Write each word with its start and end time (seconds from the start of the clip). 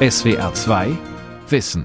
SWR 0.00 0.54
2 0.54 0.96
Wissen 1.48 1.84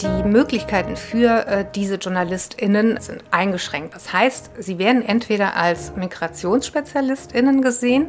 Die 0.00 0.22
Möglichkeiten 0.24 0.94
für 0.94 1.44
äh, 1.48 1.64
diese 1.74 1.96
JournalistInnen 1.96 3.00
sind 3.00 3.24
eingeschränkt. 3.32 3.96
Das 3.96 4.12
heißt, 4.12 4.52
sie 4.60 4.78
werden 4.78 5.02
entweder 5.04 5.56
als 5.56 5.96
MigrationsspezialistInnen 5.96 7.62
gesehen 7.62 8.06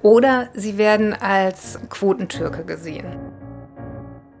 oder 0.00 0.48
sie 0.54 0.78
werden 0.78 1.12
als 1.12 1.80
Quotentürke 1.90 2.64
gesehen. 2.64 3.16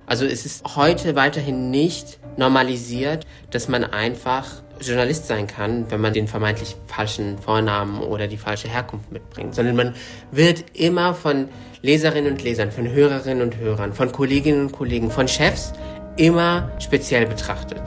Also 0.06 0.24
es 0.24 0.46
ist 0.46 0.76
heute 0.76 1.16
weiterhin 1.16 1.72
nicht 1.72 2.20
normalisiert, 2.36 3.26
dass 3.50 3.66
man 3.66 3.82
einfach 3.82 4.62
Journalist 4.80 5.26
sein 5.26 5.46
kann, 5.46 5.90
wenn 5.90 6.00
man 6.00 6.12
den 6.12 6.28
vermeintlich 6.28 6.76
falschen 6.86 7.38
Vornamen 7.38 8.00
oder 8.00 8.26
die 8.26 8.36
falsche 8.36 8.68
Herkunft 8.68 9.10
mitbringt, 9.12 9.54
sondern 9.54 9.76
man 9.76 9.94
wird 10.30 10.64
immer 10.74 11.14
von 11.14 11.48
Leserinnen 11.82 12.32
und 12.32 12.42
Lesern, 12.42 12.70
von 12.72 12.88
Hörerinnen 12.90 13.42
und 13.42 13.56
Hörern, 13.58 13.92
von 13.92 14.10
Kolleginnen 14.10 14.62
und 14.62 14.72
Kollegen, 14.72 15.10
von 15.10 15.28
Chefs 15.28 15.72
immer 16.16 16.70
speziell 16.78 17.26
betrachtet. 17.26 17.82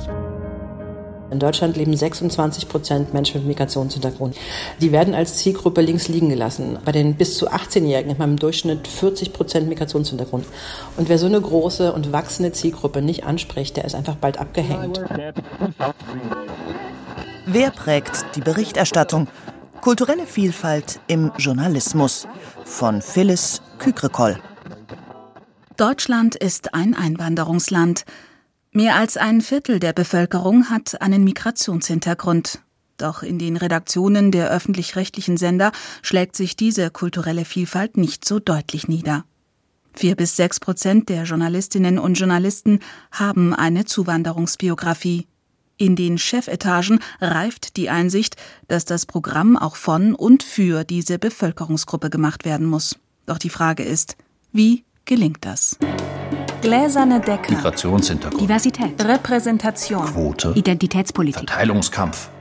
In 1.30 1.40
Deutschland 1.40 1.76
leben 1.76 1.96
26 1.96 2.70
Prozent 2.70 3.14
Menschen 3.14 3.40
mit 3.40 3.48
Migrationshintergrund. 3.48 4.36
Die 4.80 4.92
werden 4.92 5.14
als 5.14 5.38
Zielgruppe 5.38 5.82
links 5.82 6.08
liegen 6.08 6.30
gelassen. 6.30 6.80
Bei 6.86 6.94
den 6.94 7.16
bis 7.16 7.38
zu 7.38 7.52
18-Jährigen 7.52 8.12
hat 8.12 8.20
man 8.20 8.32
im 8.32 8.40
Durchschnitt 8.40 8.88
40 8.88 9.34
Prozent 9.34 9.68
Migrationshintergrund. 9.68 10.46
Und 10.96 11.10
wer 11.10 11.18
so 11.18 11.26
eine 11.26 11.42
große 11.42 11.92
und 11.92 12.14
wachsende 12.14 12.54
Zielgruppe 12.54 13.02
nicht 13.02 13.26
anspricht, 13.26 13.76
der 13.76 13.84
ist 13.86 13.96
einfach 13.96 14.16
bald 14.16 14.40
abgehängt. 14.40 15.02
Wer 17.50 17.72
prägt 17.72 18.36
die 18.36 18.42
Berichterstattung? 18.42 19.30
Kulturelle 19.80 20.28
Vielfalt 20.28 21.00
im 21.08 21.32
Journalismus 21.38 22.28
von 22.66 23.02
Phyllis 23.02 23.62
Kükrekoll. 23.80 24.38
Deutschland 25.78 26.36
ist 26.36 26.74
ein 26.74 26.94
Einwanderungsland. 26.94 28.04
Mehr 28.74 28.96
als 28.96 29.16
ein 29.16 29.40
Viertel 29.40 29.80
der 29.80 29.94
Bevölkerung 29.94 30.70
hat 30.70 31.02
einen 31.02 31.24
Migrationshintergrund. 31.24 32.60
Doch 32.98 33.24
in 33.24 33.40
den 33.40 33.56
Redaktionen 33.56 34.32
der 34.32 34.50
öffentlich-rechtlichen 34.50 35.38
Sender 35.38 35.72
schlägt 36.02 36.36
sich 36.36 36.58
diese 36.58 36.90
kulturelle 36.90 37.46
Vielfalt 37.46 37.96
nicht 37.96 38.26
so 38.26 38.40
deutlich 38.40 38.90
nieder. 38.90 39.24
Vier 39.94 40.18
bis 40.18 40.36
sechs 40.36 40.60
Prozent 40.60 41.08
der 41.08 41.24
Journalistinnen 41.24 41.98
und 41.98 42.16
Journalisten 42.16 42.82
haben 43.10 43.54
eine 43.54 43.86
Zuwanderungsbiografie. 43.86 45.28
In 45.80 45.96
den 45.96 46.18
Chefetagen 46.18 47.00
reift 47.22 47.78
die 47.78 47.92
Einsicht, 47.92 48.36
dass 48.68 48.84
das 48.86 49.06
Programm 49.06 49.56
auch 49.56 49.76
von 49.76 50.16
und 50.16 50.42
für 50.42 50.84
diese 50.84 51.20
Bevölkerungsgruppe 51.20 52.10
gemacht 52.10 52.46
werden 52.46 52.66
muss. 52.66 52.98
Doch 53.28 53.38
die 53.38 53.52
Frage 53.52 53.84
ist, 53.84 54.18
wie 54.52 54.86
gelingt 55.06 55.46
das? 55.46 55.78
Gläserne 56.64 57.22
Decke. 57.22 57.54
Migrationshintergrund. 57.54 58.42
Diversität. 58.42 59.06
Repräsentation. 59.06 60.06
Quote. 60.08 60.54
Identitätspolitik. 60.56 61.48
Verteilungskampf. 61.48 62.32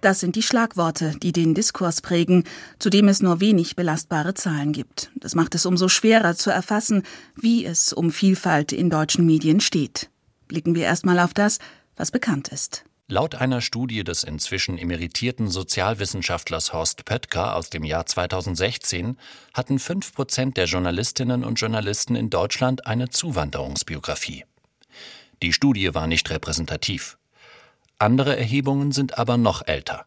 Das 0.00 0.20
sind 0.20 0.36
die 0.36 0.42
Schlagworte, 0.42 1.14
die 1.20 1.32
den 1.32 1.54
Diskurs 1.54 2.00
prägen, 2.00 2.44
zu 2.78 2.88
dem 2.88 3.08
es 3.08 3.20
nur 3.20 3.40
wenig 3.40 3.74
belastbare 3.74 4.34
Zahlen 4.34 4.72
gibt. 4.72 5.10
Das 5.16 5.34
macht 5.34 5.56
es 5.56 5.66
umso 5.66 5.88
schwerer 5.88 6.36
zu 6.36 6.50
erfassen, 6.50 7.02
wie 7.34 7.64
es 7.64 7.92
um 7.92 8.12
Vielfalt 8.12 8.70
in 8.70 8.90
deutschen 8.90 9.26
Medien 9.26 9.58
steht. 9.58 10.08
Blicken 10.46 10.76
wir 10.76 10.84
erstmal 10.84 11.18
auf 11.18 11.34
das, 11.34 11.58
was 11.98 12.10
bekannt 12.10 12.48
ist. 12.48 12.84
Laut 13.10 13.34
einer 13.34 13.62
Studie 13.62 14.04
des 14.04 14.22
inzwischen 14.22 14.76
emeritierten 14.76 15.48
Sozialwissenschaftlers 15.48 16.74
Horst 16.74 17.06
Pöttker 17.06 17.56
aus 17.56 17.70
dem 17.70 17.84
Jahr 17.84 18.04
2016 18.04 19.16
hatten 19.54 19.78
5 19.78 20.12
Prozent 20.12 20.56
der 20.58 20.66
Journalistinnen 20.66 21.42
und 21.42 21.58
Journalisten 21.58 22.16
in 22.16 22.28
Deutschland 22.28 22.86
eine 22.86 23.08
Zuwanderungsbiografie. 23.08 24.44
Die 25.42 25.54
Studie 25.54 25.94
war 25.94 26.06
nicht 26.06 26.28
repräsentativ. 26.28 27.16
Andere 27.98 28.36
Erhebungen 28.36 28.92
sind 28.92 29.18
aber 29.18 29.38
noch 29.38 29.66
älter. 29.66 30.04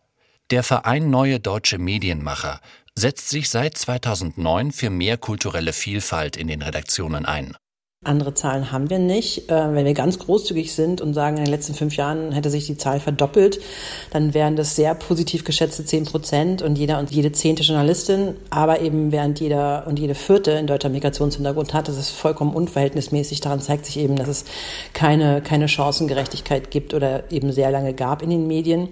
Der 0.51 0.61
Verein 0.61 1.09
Neue 1.09 1.39
Deutsche 1.39 1.79
Medienmacher 1.79 2.61
setzt 2.93 3.29
sich 3.29 3.49
seit 3.49 3.77
2009 3.77 4.71
für 4.71 4.89
mehr 4.89 5.17
kulturelle 5.17 5.73
Vielfalt 5.73 6.37
in 6.37 6.47
den 6.47 6.61
Redaktionen 6.61 7.25
ein. 7.25 7.57
Andere 8.03 8.33
Zahlen 8.33 8.71
haben 8.71 8.89
wir 8.89 8.97
nicht. 8.97 9.51
Äh, 9.51 9.75
wenn 9.75 9.85
wir 9.85 9.93
ganz 9.93 10.17
großzügig 10.17 10.73
sind 10.73 11.01
und 11.01 11.13
sagen, 11.13 11.37
in 11.37 11.43
den 11.43 11.51
letzten 11.51 11.75
fünf 11.75 11.95
Jahren 11.97 12.31
hätte 12.31 12.49
sich 12.49 12.65
die 12.65 12.75
Zahl 12.75 12.99
verdoppelt, 12.99 13.59
dann 14.09 14.33
wären 14.33 14.55
das 14.55 14.75
sehr 14.75 14.95
positiv 14.95 15.43
geschätzte 15.43 15.85
zehn 15.85 16.05
Prozent 16.05 16.63
und 16.63 16.79
jeder 16.79 16.97
und 16.97 17.11
jede 17.11 17.31
zehnte 17.31 17.61
Journalistin. 17.61 18.33
Aber 18.49 18.81
eben 18.81 19.11
während 19.11 19.39
jeder 19.39 19.85
und 19.85 19.99
jede 19.99 20.15
vierte 20.15 20.49
in 20.53 20.65
deutscher 20.65 20.89
Migrationshintergrund 20.89 21.75
hat, 21.75 21.89
das 21.89 21.97
ist 21.99 22.09
vollkommen 22.09 22.55
unverhältnismäßig. 22.55 23.39
Daran 23.39 23.61
zeigt 23.61 23.85
sich 23.85 23.97
eben, 23.99 24.15
dass 24.15 24.29
es 24.29 24.45
keine, 24.93 25.43
keine 25.43 25.67
Chancengerechtigkeit 25.67 26.71
gibt 26.71 26.95
oder 26.95 27.31
eben 27.31 27.51
sehr 27.51 27.69
lange 27.69 27.93
gab 27.93 28.23
in 28.23 28.31
den 28.31 28.47
Medien 28.47 28.89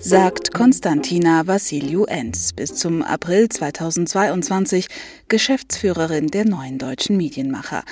sagt 0.00 0.54
Konstantina 0.54 1.46
Vassiliou 1.46 2.06
Enz, 2.06 2.54
bis 2.54 2.74
zum 2.74 3.02
April 3.02 3.48
2022 3.48 4.86
Geschäftsführerin 5.28 6.28
der 6.28 6.46
neuen 6.46 6.78
deutschen 6.78 7.16
Medienmacher. 7.16 7.84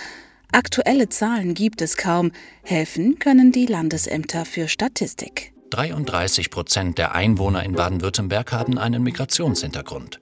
Aktuelle 0.51 1.11
Zahlen 1.11 1.53
gibt 1.53 1.83
es 1.83 1.99
kaum, 1.99 2.33
helfen 2.63 3.19
können 3.19 3.53
die 3.53 3.67
Landesämter 3.67 4.47
für 4.47 4.69
Statistik. 4.69 5.53
33 5.71 6.51
Prozent 6.51 6.97
der 6.97 7.15
Einwohner 7.15 7.63
in 7.63 7.73
Baden-Württemberg 7.73 8.53
haben 8.53 8.79
einen 8.79 9.03
Migrationshintergrund. 9.03 10.21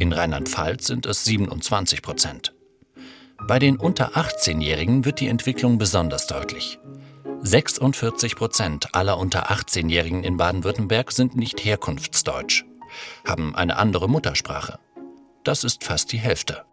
In 0.00 0.12
Rheinland-Pfalz 0.12 0.88
sind 0.88 1.06
es 1.06 1.24
27 1.24 2.02
Prozent. 2.02 2.54
Bei 3.46 3.60
den 3.60 3.76
unter 3.76 4.16
18-Jährigen 4.16 5.04
wird 5.04 5.20
die 5.20 5.28
Entwicklung 5.28 5.78
besonders 5.78 6.26
deutlich. 6.26 6.80
46 7.42 8.36
Prozent 8.36 8.94
aller 8.94 9.18
unter 9.18 9.50
18-Jährigen 9.50 10.24
in 10.24 10.36
Baden-Württemberg 10.36 11.10
sind 11.10 11.36
nicht 11.36 11.64
herkunftsdeutsch, 11.64 12.64
haben 13.26 13.54
eine 13.54 13.76
andere 13.76 14.10
Muttersprache. 14.10 14.78
Das 15.42 15.64
ist 15.64 15.82
fast 15.82 16.12
die 16.12 16.18
Hälfte. 16.18 16.64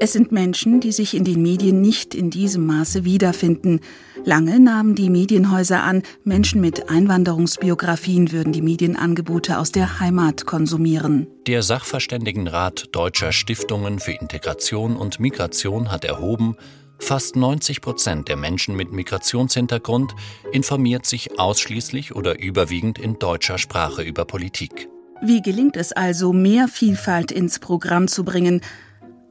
Es 0.00 0.12
sind 0.12 0.32
Menschen, 0.32 0.80
die 0.80 0.92
sich 0.92 1.14
in 1.14 1.24
den 1.24 1.42
Medien 1.42 1.80
nicht 1.80 2.14
in 2.14 2.30
diesem 2.30 2.66
Maße 2.66 3.04
wiederfinden. 3.04 3.80
Lange 4.24 4.60
nahmen 4.60 4.94
die 4.94 5.10
Medienhäuser 5.10 5.82
an, 5.82 6.02
Menschen 6.22 6.60
mit 6.60 6.88
Einwanderungsbiografien 6.88 8.32
würden 8.32 8.52
die 8.52 8.62
Medienangebote 8.62 9.58
aus 9.58 9.72
der 9.72 9.98
Heimat 10.00 10.46
konsumieren. 10.46 11.26
Der 11.46 11.62
Sachverständigenrat 11.62 12.88
deutscher 12.92 13.32
Stiftungen 13.32 13.98
für 13.98 14.12
Integration 14.12 14.96
und 14.96 15.20
Migration 15.20 15.90
hat 15.90 16.04
erhoben, 16.04 16.56
Fast 16.98 17.36
90 17.36 17.80
Prozent 17.80 18.28
der 18.28 18.36
Menschen 18.36 18.76
mit 18.76 18.92
Migrationshintergrund 18.92 20.14
informiert 20.52 21.06
sich 21.06 21.38
ausschließlich 21.38 22.14
oder 22.14 22.40
überwiegend 22.40 22.98
in 22.98 23.18
deutscher 23.18 23.58
Sprache 23.58 24.02
über 24.02 24.24
Politik. 24.24 24.88
Wie 25.22 25.42
gelingt 25.42 25.76
es 25.76 25.92
also, 25.92 26.32
mehr 26.32 26.68
Vielfalt 26.68 27.30
ins 27.30 27.58
Programm 27.58 28.08
zu 28.08 28.24
bringen? 28.24 28.60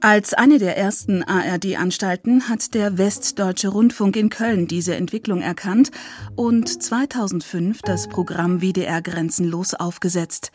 Als 0.05 0.33
eine 0.33 0.59
der 0.59 0.77
ersten 0.77 1.23
ARD-Anstalten 1.23 2.49
hat 2.49 2.73
der 2.73 2.97
Westdeutsche 2.97 3.69
Rundfunk 3.69 4.17
in 4.17 4.29
Köln 4.29 4.67
diese 4.67 4.95
Entwicklung 4.95 5.41
erkannt 5.41 5.91
und 6.35 6.67
2005 6.83 7.81
das 7.83 8.09
Programm 8.09 8.61
WDR 8.61 9.01
Grenzenlos 9.01 9.73
aufgesetzt. 9.73 10.51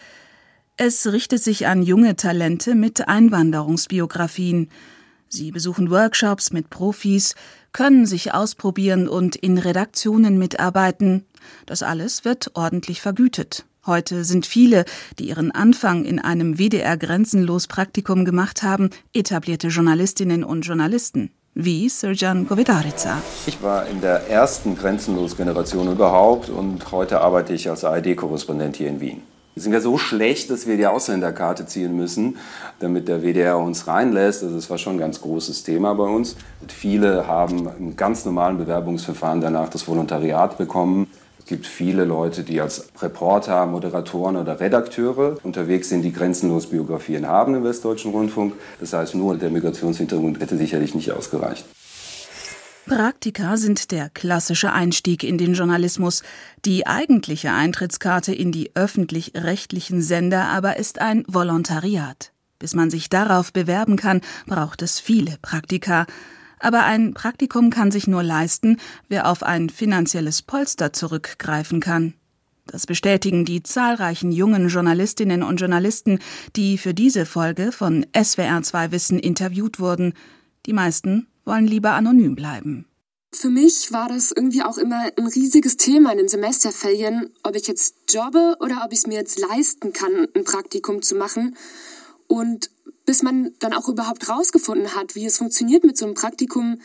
Es 0.77 1.11
richtet 1.11 1.43
sich 1.43 1.67
an 1.67 1.83
junge 1.83 2.15
Talente 2.15 2.75
mit 2.75 3.09
Einwanderungsbiografien. 3.09 4.69
Sie 5.29 5.51
besuchen 5.51 5.91
Workshops 5.91 6.53
mit 6.53 6.71
Profis, 6.71 7.35
können 7.73 8.07
sich 8.07 8.33
ausprobieren 8.33 9.09
und 9.09 9.37
in 9.37 9.59
Redaktionen 9.59 10.39
mitarbeiten. 10.39 11.25
Das 11.67 11.83
alles 11.83 12.25
wird 12.25 12.51
ordentlich 12.55 13.01
vergütet. 13.01 13.65
Heute 13.87 14.25
sind 14.25 14.47
viele, 14.47 14.85
die 15.19 15.29
ihren 15.29 15.51
Anfang 15.51 16.05
in 16.05 16.19
einem 16.19 16.59
WDR 16.59 16.97
Grenzenlos 16.97 17.67
Praktikum 17.67 18.25
gemacht 18.25 18.63
haben, 18.63 18.91
etablierte 19.15 19.69
Journalistinnen 19.69 20.45
und 20.45 20.63
Journalisten 20.63 21.31
wie 21.61 21.89
Sirjan 21.89 22.47
Govedarica. 22.47 23.21
Ich 23.47 23.61
war 23.63 23.87
in 23.89 24.01
der 24.01 24.29
ersten 24.31 24.77
Grenzenlos-Generation 24.77 25.91
überhaupt 25.91 26.51
und 26.51 26.93
heute 26.93 27.21
arbeite 27.21 27.53
ich 27.53 27.69
als 27.69 27.85
ARD-Korrespondent 27.85 28.77
hier 28.77 28.89
in 28.89 29.01
Wien. 29.01 29.23
Wir 29.59 29.63
sind 29.63 29.73
ja 29.73 29.81
so 29.81 29.99
schlecht, 29.99 30.51
dass 30.51 30.69
wir 30.69 30.77
die 30.77 30.87
Ausländerkarte 30.87 31.67
ziehen 31.67 31.97
müssen, 31.97 32.37
damit 32.79 33.09
der 33.09 33.25
WDR 33.25 33.59
uns 33.59 33.89
reinlässt. 33.89 34.45
Also 34.45 34.55
das 34.55 34.71
war 34.71 34.79
schon 34.79 34.95
ein 34.95 34.99
ganz 35.01 35.21
großes 35.21 35.65
Thema 35.65 35.97
bei 35.97 36.05
uns. 36.05 36.37
Viele 36.69 37.27
haben 37.27 37.69
im 37.77 37.97
ganz 37.97 38.25
normalen 38.25 38.57
Bewerbungsverfahren 38.57 39.41
danach 39.41 39.69
das 39.69 39.89
Volontariat 39.89 40.59
bekommen. 40.59 41.11
Es 41.41 41.47
gibt 41.47 41.67
viele 41.67 42.05
Leute, 42.05 42.45
die 42.45 42.61
als 42.61 42.89
Reporter, 43.03 43.67
Moderatoren 43.67 44.37
oder 44.37 44.61
Redakteure 44.61 45.39
unterwegs 45.43 45.89
sind, 45.89 46.03
die 46.03 46.13
grenzenlos 46.13 46.67
Biografien 46.67 47.27
haben 47.27 47.57
im 47.57 47.65
Westdeutschen 47.65 48.13
Rundfunk. 48.13 48.53
Das 48.79 48.93
heißt, 48.93 49.17
nur 49.17 49.37
der 49.37 49.51
Migrationshintergrund 49.51 50.39
hätte 50.39 50.57
sicherlich 50.57 50.95
nicht 50.95 51.11
ausgereicht. 51.11 51.65
Praktika 52.89 53.59
sind 53.59 53.91
der 53.93 54.09
klassische 54.09 54.73
Einstieg 54.73 55.23
in 55.23 55.37
den 55.37 55.53
Journalismus. 55.53 56.23
Die 56.65 56.87
eigentliche 56.87 57.53
Eintrittskarte 57.53 58.35
in 58.35 58.51
die 58.51 58.75
öffentlich-rechtlichen 58.75 60.01
Sender 60.01 60.47
aber 60.47 60.79
ist 60.79 60.99
ein 60.99 61.23
Volontariat. 61.29 62.33
Bis 62.59 62.75
man 62.75 62.89
sich 62.89 63.11
darauf 63.11 63.53
bewerben 63.53 63.97
kann, 63.97 64.23
braucht 64.47 64.81
es 64.81 65.01
viele 65.01 65.37
Praktika. 65.43 66.07
Aber 66.61 66.85
ein 66.85 67.13
Praktikum 67.13 67.69
kann 67.69 67.91
sich 67.91 68.07
nur 68.07 68.23
leisten, 68.23 68.79
wer 69.09 69.29
auf 69.31 69.43
ein 69.43 69.69
finanzielles 69.69 70.41
Polster 70.41 70.95
zurückgreifen 70.95 71.81
kann. 71.81 72.15
Das 72.67 72.87
bestätigen 72.87 73.45
die 73.45 73.63
zahlreichen 73.63 74.33
jungen 74.33 74.69
Journalistinnen 74.69 75.43
und 75.43 75.61
Journalisten, 75.61 76.21
die 76.57 76.79
für 76.79 76.95
diese 76.95 77.27
Folge 77.27 77.71
von 77.71 78.07
SWR2 78.15 78.91
Wissen 78.93 79.19
interviewt 79.19 79.79
wurden. 79.79 80.15
Die 80.65 80.73
meisten 80.73 81.27
wollen 81.49 81.67
lieber 81.67 81.95
anonym 81.95 82.37
bleiben. 82.37 82.87
Für 83.33 83.51
mich 83.51 83.93
war 83.93 84.09
das 84.09 84.33
irgendwie 84.33 84.63
auch 84.63 84.79
immer 84.79 85.11
ein 85.17 85.27
riesiges 85.27 85.77
Thema 85.77 86.13
in 86.13 86.19
den 86.19 86.29
Semesterferien, 86.29 87.35
ob 87.43 87.57
ich 87.57 87.67
jetzt 87.67 87.97
jobbe 88.09 88.57
oder 88.61 88.83
ob 88.85 88.93
ich 88.93 89.01
es 89.01 89.07
mir 89.07 89.17
jetzt 89.17 89.39
leisten 89.39 89.93
kann, 89.93 90.29
ein 90.35 90.45
Praktikum 90.45 91.03
zu 91.03 91.15
machen. 91.15 91.57
Und 92.27 92.71
bis 93.05 93.23
man 93.23 93.55
dann 93.59 93.75
auch 93.75 93.89
überhaupt 93.89 94.29
rausgefunden 94.29 94.95
hat, 94.95 95.15
wie 95.15 95.27
es 95.27 95.39
funktioniert 95.39 95.85
mit 95.85 95.97
so 95.97 96.07
einem 96.07 96.15
Praktikum 96.15 96.81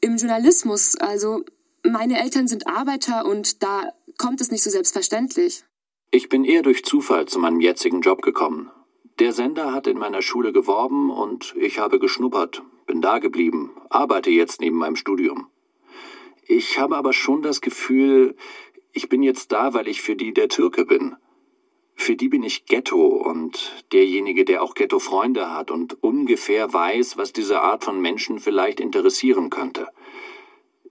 im 0.00 0.16
Journalismus. 0.16 0.96
Also 0.96 1.44
meine 1.82 2.20
Eltern 2.20 2.48
sind 2.48 2.66
Arbeiter 2.66 3.26
und 3.26 3.62
da 3.62 3.92
kommt 4.18 4.40
es 4.40 4.50
nicht 4.50 4.62
so 4.62 4.70
selbstverständlich. 4.70 5.64
Ich 6.10 6.28
bin 6.28 6.44
eher 6.44 6.62
durch 6.62 6.84
Zufall 6.84 7.26
zu 7.26 7.38
meinem 7.38 7.60
jetzigen 7.60 8.00
Job 8.00 8.22
gekommen. 8.22 8.70
Der 9.18 9.32
Sender 9.32 9.72
hat 9.72 9.86
in 9.86 9.98
meiner 9.98 10.22
Schule 10.22 10.52
geworben 10.52 11.10
und 11.10 11.54
ich 11.58 11.78
habe 11.78 11.98
geschnuppert, 11.98 12.62
bin 12.86 13.00
da 13.00 13.18
geblieben, 13.18 13.72
arbeite 13.90 14.30
jetzt 14.30 14.60
neben 14.60 14.76
meinem 14.76 14.96
Studium. 14.96 15.48
Ich 16.46 16.78
habe 16.78 16.96
aber 16.96 17.12
schon 17.12 17.42
das 17.42 17.60
Gefühl, 17.60 18.36
ich 18.92 19.08
bin 19.08 19.22
jetzt 19.22 19.52
da, 19.52 19.74
weil 19.74 19.88
ich 19.88 20.00
für 20.00 20.16
die 20.16 20.32
der 20.32 20.48
Türke 20.48 20.86
bin. 20.86 21.16
Für 21.94 22.14
die 22.14 22.28
bin 22.28 22.42
ich 22.42 22.66
Ghetto 22.66 23.06
und 23.06 23.84
derjenige, 23.92 24.44
der 24.44 24.62
auch 24.62 24.74
Ghetto-Freunde 24.74 25.52
hat 25.52 25.70
und 25.70 26.02
ungefähr 26.02 26.72
weiß, 26.72 27.16
was 27.16 27.32
diese 27.32 27.62
Art 27.62 27.84
von 27.84 28.00
Menschen 28.00 28.38
vielleicht 28.38 28.80
interessieren 28.80 29.50
könnte. 29.50 29.88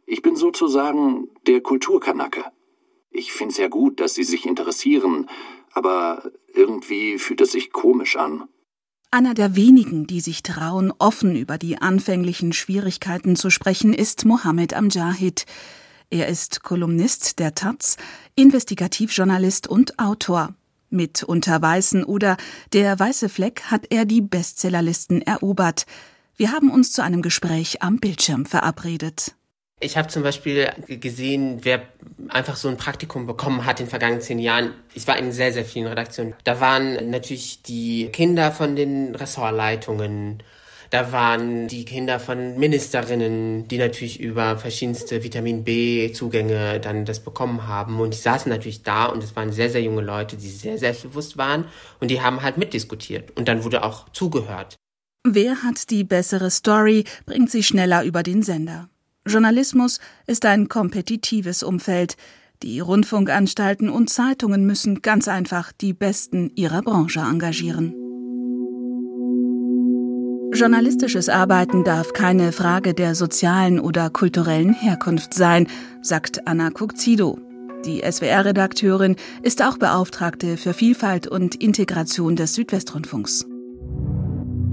Ich 0.06 0.21
bin 0.21 0.36
sozusagen 0.36 1.30
der 1.48 1.62
Kulturkanacke. 1.62 2.44
Ich 3.12 3.31
finde 3.31 3.53
es 3.53 3.57
ja 3.57 3.69
gut, 3.69 4.00
dass 4.00 4.13
sie 4.13 4.24
sich 4.24 4.45
interessieren, 4.45 5.30
aber 5.71 6.31
irgendwie 6.53 7.18
fühlt 7.18 7.41
es 7.41 7.53
sich 7.53 7.71
komisch 7.71 8.18
an. 8.18 8.50
Einer 9.15 9.33
der 9.33 9.56
wenigen, 9.56 10.07
die 10.07 10.19
sich 10.19 10.44
trauen, 10.44 10.91
offen 11.00 11.38
über 11.38 11.57
die 11.57 11.77
anfänglichen 11.77 12.51
Schwierigkeiten 12.51 13.38
zu 13.38 13.50
sprechen, 13.50 13.94
ist 13.94 14.25
Mohammed 14.25 14.73
Amjahid. 14.73 15.45
Er 16.09 16.27
ist 16.27 16.63
Kolumnist 16.63 17.39
der 17.39 17.56
Taz, 17.56 17.95
Investigativjournalist 18.35 19.67
und 19.67 20.00
Autor. 20.00 20.53
Mit 20.89 21.23
Unter 21.23 21.62
Weißen 21.62 22.03
oder 22.03 22.35
Der 22.73 23.00
weiße 23.00 23.29
Fleck 23.29 23.62
hat 23.71 23.85
er 23.89 24.03
die 24.03 24.19
Bestsellerlisten 24.19 25.21
erobert. 25.21 25.85
Wir 26.35 26.51
haben 26.51 26.69
uns 26.69 26.91
zu 26.91 27.01
einem 27.01 27.21
Gespräch 27.21 27.81
am 27.81 28.00
Bildschirm 28.00 28.45
verabredet. 28.45 29.33
Ich 29.81 29.98
habe 29.98 30.07
zum 30.07 30.24
Beispiel 30.24 30.72
gesehen, 30.88 31.60
wer 31.63 31.81
einfach 32.30 32.56
so 32.56 32.69
ein 32.69 32.77
Praktikum 32.77 33.27
bekommen 33.27 33.66
hat 33.66 33.80
in 33.80 33.86
den 33.86 33.89
vergangenen 33.89 34.22
zehn 34.22 34.39
Jahren. 34.39 34.72
Ich 34.94 35.06
war 35.06 35.18
in 35.18 35.33
sehr, 35.33 35.51
sehr 35.51 35.66
vielen 35.66 35.88
Redaktionen. 35.88 36.33
Da 36.45 36.62
waren 36.62 37.10
natürlich 37.10 37.62
die 37.62 38.07
Kinder 38.07 38.51
von 38.51 38.75
den 38.77 39.13
Ressortleitungen. 39.16 40.42
Da 40.92 41.12
waren 41.12 41.68
die 41.68 41.83
Kinder 41.83 42.22
von 42.22 42.57
Ministerinnen, 42.57 43.68
die 43.68 43.77
natürlich 43.77 44.19
über 44.19 44.57
verschiedenste 44.57 45.24
Vitamin 45.24 45.66
B-Zugänge 45.66 46.80
dann 46.80 47.04
das 47.04 47.19
bekommen 47.19 47.68
haben. 47.68 48.00
Und 48.00 48.13
die 48.13 48.19
saßen 48.19 48.50
natürlich 48.50 48.83
da 48.83 49.06
und 49.07 49.24
es 49.24 49.36
waren 49.36 49.51
sehr, 49.51 49.69
sehr 49.69 49.81
junge 49.81 50.01
Leute, 50.01 50.38
die 50.38 50.48
sehr 50.48 50.77
selbstbewusst 50.77 51.38
waren 51.38 51.66
und 52.00 52.12
die 52.12 52.22
haben 52.22 52.44
halt 52.44 52.57
mitdiskutiert. 52.57 53.36
Und 53.38 53.50
dann 53.50 53.66
wurde 53.66 53.83
auch 53.83 54.07
zugehört. 54.10 54.77
Wer 55.27 55.63
hat 55.63 55.89
die 55.89 56.04
bessere 56.04 56.50
Story, 56.50 57.04
bringt 57.25 57.51
sie 57.51 57.63
schneller 57.63 58.04
über 58.04 58.24
den 58.24 58.42
Sender. 58.42 58.89
Journalismus 59.27 60.00
ist 60.27 60.45
ein 60.45 60.69
kompetitives 60.69 61.63
Umfeld. 61.63 62.16
Die 62.62 62.80
Rundfunkanstalten 62.80 63.89
und 63.89 64.10
Zeitungen 64.10 64.68
müssen 64.68 65.01
ganz 65.01 65.27
einfach 65.27 65.72
die 65.72 65.94
Besten 65.94 66.51
ihrer 66.56 66.83
Branche 66.83 67.22
engagieren. 67.22 67.95
Journalistisches 70.54 71.27
Arbeiten 71.27 71.83
darf 71.83 72.13
keine 72.13 72.51
Frage 72.51 72.94
der 72.94 73.16
sozialen 73.16 73.80
oder 73.80 74.12
kulturellen 74.12 74.74
Herkunft 74.74 75.33
sein, 75.33 75.68
sagt 76.01 76.48
Anna 76.48 76.69
Kukzido. 76.69 77.39
Die 77.83 78.04
SWR-Redakteurin 78.10 79.16
ist 79.42 79.63
auch 79.63 79.77
Beauftragte 79.77 80.56
für 80.57 80.74
Vielfalt 80.74 81.27
und 81.27 81.56
Integration 81.56 82.36
des 82.36 82.54
Südwestrundfunks. 82.54 83.45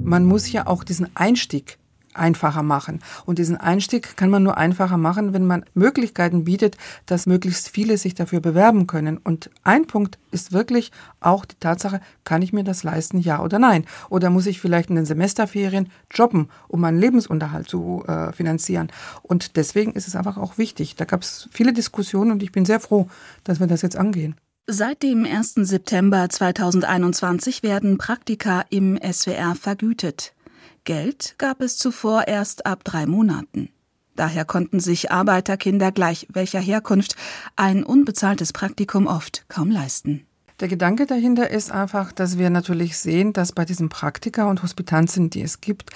Man 0.04 0.24
muss 0.24 0.52
ja 0.52 0.66
auch 0.66 0.84
diesen 0.84 1.08
Einstieg 1.14 1.78
einfacher 2.14 2.62
machen. 2.62 3.00
Und 3.26 3.38
diesen 3.38 3.56
Einstieg 3.56 4.16
kann 4.16 4.30
man 4.30 4.42
nur 4.42 4.56
einfacher 4.56 4.96
machen, 4.96 5.32
wenn 5.32 5.46
man 5.46 5.64
Möglichkeiten 5.74 6.44
bietet, 6.44 6.76
dass 7.06 7.26
möglichst 7.26 7.68
viele 7.68 7.96
sich 7.98 8.14
dafür 8.14 8.40
bewerben 8.40 8.86
können. 8.86 9.18
Und 9.18 9.50
ein 9.62 9.86
Punkt 9.86 10.18
ist 10.30 10.52
wirklich 10.52 10.92
auch 11.20 11.44
die 11.44 11.56
Tatsache, 11.60 12.00
kann 12.24 12.42
ich 12.42 12.52
mir 12.52 12.64
das 12.64 12.82
leisten, 12.82 13.18
ja 13.18 13.42
oder 13.42 13.58
nein? 13.58 13.84
Oder 14.10 14.30
muss 14.30 14.46
ich 14.46 14.60
vielleicht 14.60 14.90
in 14.90 14.96
den 14.96 15.06
Semesterferien 15.06 15.90
jobben, 16.10 16.48
um 16.68 16.80
meinen 16.80 16.98
Lebensunterhalt 16.98 17.68
zu 17.68 18.04
äh, 18.06 18.32
finanzieren? 18.32 18.88
Und 19.22 19.56
deswegen 19.56 19.92
ist 19.92 20.08
es 20.08 20.16
einfach 20.16 20.36
auch 20.36 20.58
wichtig. 20.58 20.96
Da 20.96 21.04
gab 21.04 21.22
es 21.22 21.48
viele 21.52 21.72
Diskussionen 21.72 22.32
und 22.32 22.42
ich 22.42 22.52
bin 22.52 22.64
sehr 22.64 22.80
froh, 22.80 23.08
dass 23.44 23.60
wir 23.60 23.66
das 23.66 23.82
jetzt 23.82 23.96
angehen. 23.96 24.36
Seit 24.68 25.02
dem 25.02 25.24
1. 25.24 25.54
September 25.54 26.28
2021 26.28 27.64
werden 27.64 27.98
Praktika 27.98 28.64
im 28.70 28.96
SWR 28.96 29.56
vergütet. 29.56 30.34
Geld 30.84 31.36
gab 31.38 31.60
es 31.60 31.76
zuvor 31.76 32.26
erst 32.26 32.66
ab 32.66 32.82
drei 32.82 33.06
Monaten. 33.06 33.68
Daher 34.16 34.44
konnten 34.44 34.80
sich 34.80 35.12
Arbeiterkinder 35.12 35.92
gleich 35.92 36.26
welcher 36.32 36.58
Herkunft 36.58 37.14
ein 37.54 37.84
unbezahltes 37.84 38.52
Praktikum 38.52 39.06
oft 39.06 39.44
kaum 39.48 39.70
leisten. 39.70 40.26
Der 40.58 40.66
Gedanke 40.66 41.06
dahinter 41.06 41.50
ist 41.50 41.70
einfach, 41.70 42.10
dass 42.10 42.36
wir 42.36 42.50
natürlich 42.50 42.98
sehen, 42.98 43.32
dass 43.32 43.52
bei 43.52 43.64
diesen 43.64 43.88
Praktika 43.90 44.50
und 44.50 44.62
Hospitanzen, 44.62 45.30
die 45.30 45.42
es 45.42 45.60
gibt, 45.60 45.90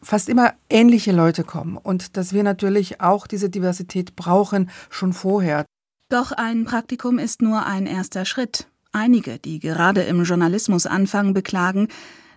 fast 0.00 0.28
immer 0.28 0.54
ähnliche 0.68 1.12
Leute 1.12 1.42
kommen 1.42 1.76
und 1.76 2.16
dass 2.16 2.32
wir 2.32 2.44
natürlich 2.44 3.00
auch 3.00 3.26
diese 3.26 3.50
Diversität 3.50 4.14
brauchen 4.14 4.70
schon 4.90 5.12
vorher. 5.12 5.66
Doch 6.08 6.30
ein 6.32 6.64
Praktikum 6.64 7.18
ist 7.18 7.42
nur 7.42 7.66
ein 7.66 7.86
erster 7.86 8.24
Schritt. 8.24 8.68
Einige, 8.92 9.38
die 9.38 9.58
gerade 9.58 10.02
im 10.02 10.22
Journalismus 10.22 10.86
anfangen, 10.86 11.34
beklagen, 11.34 11.88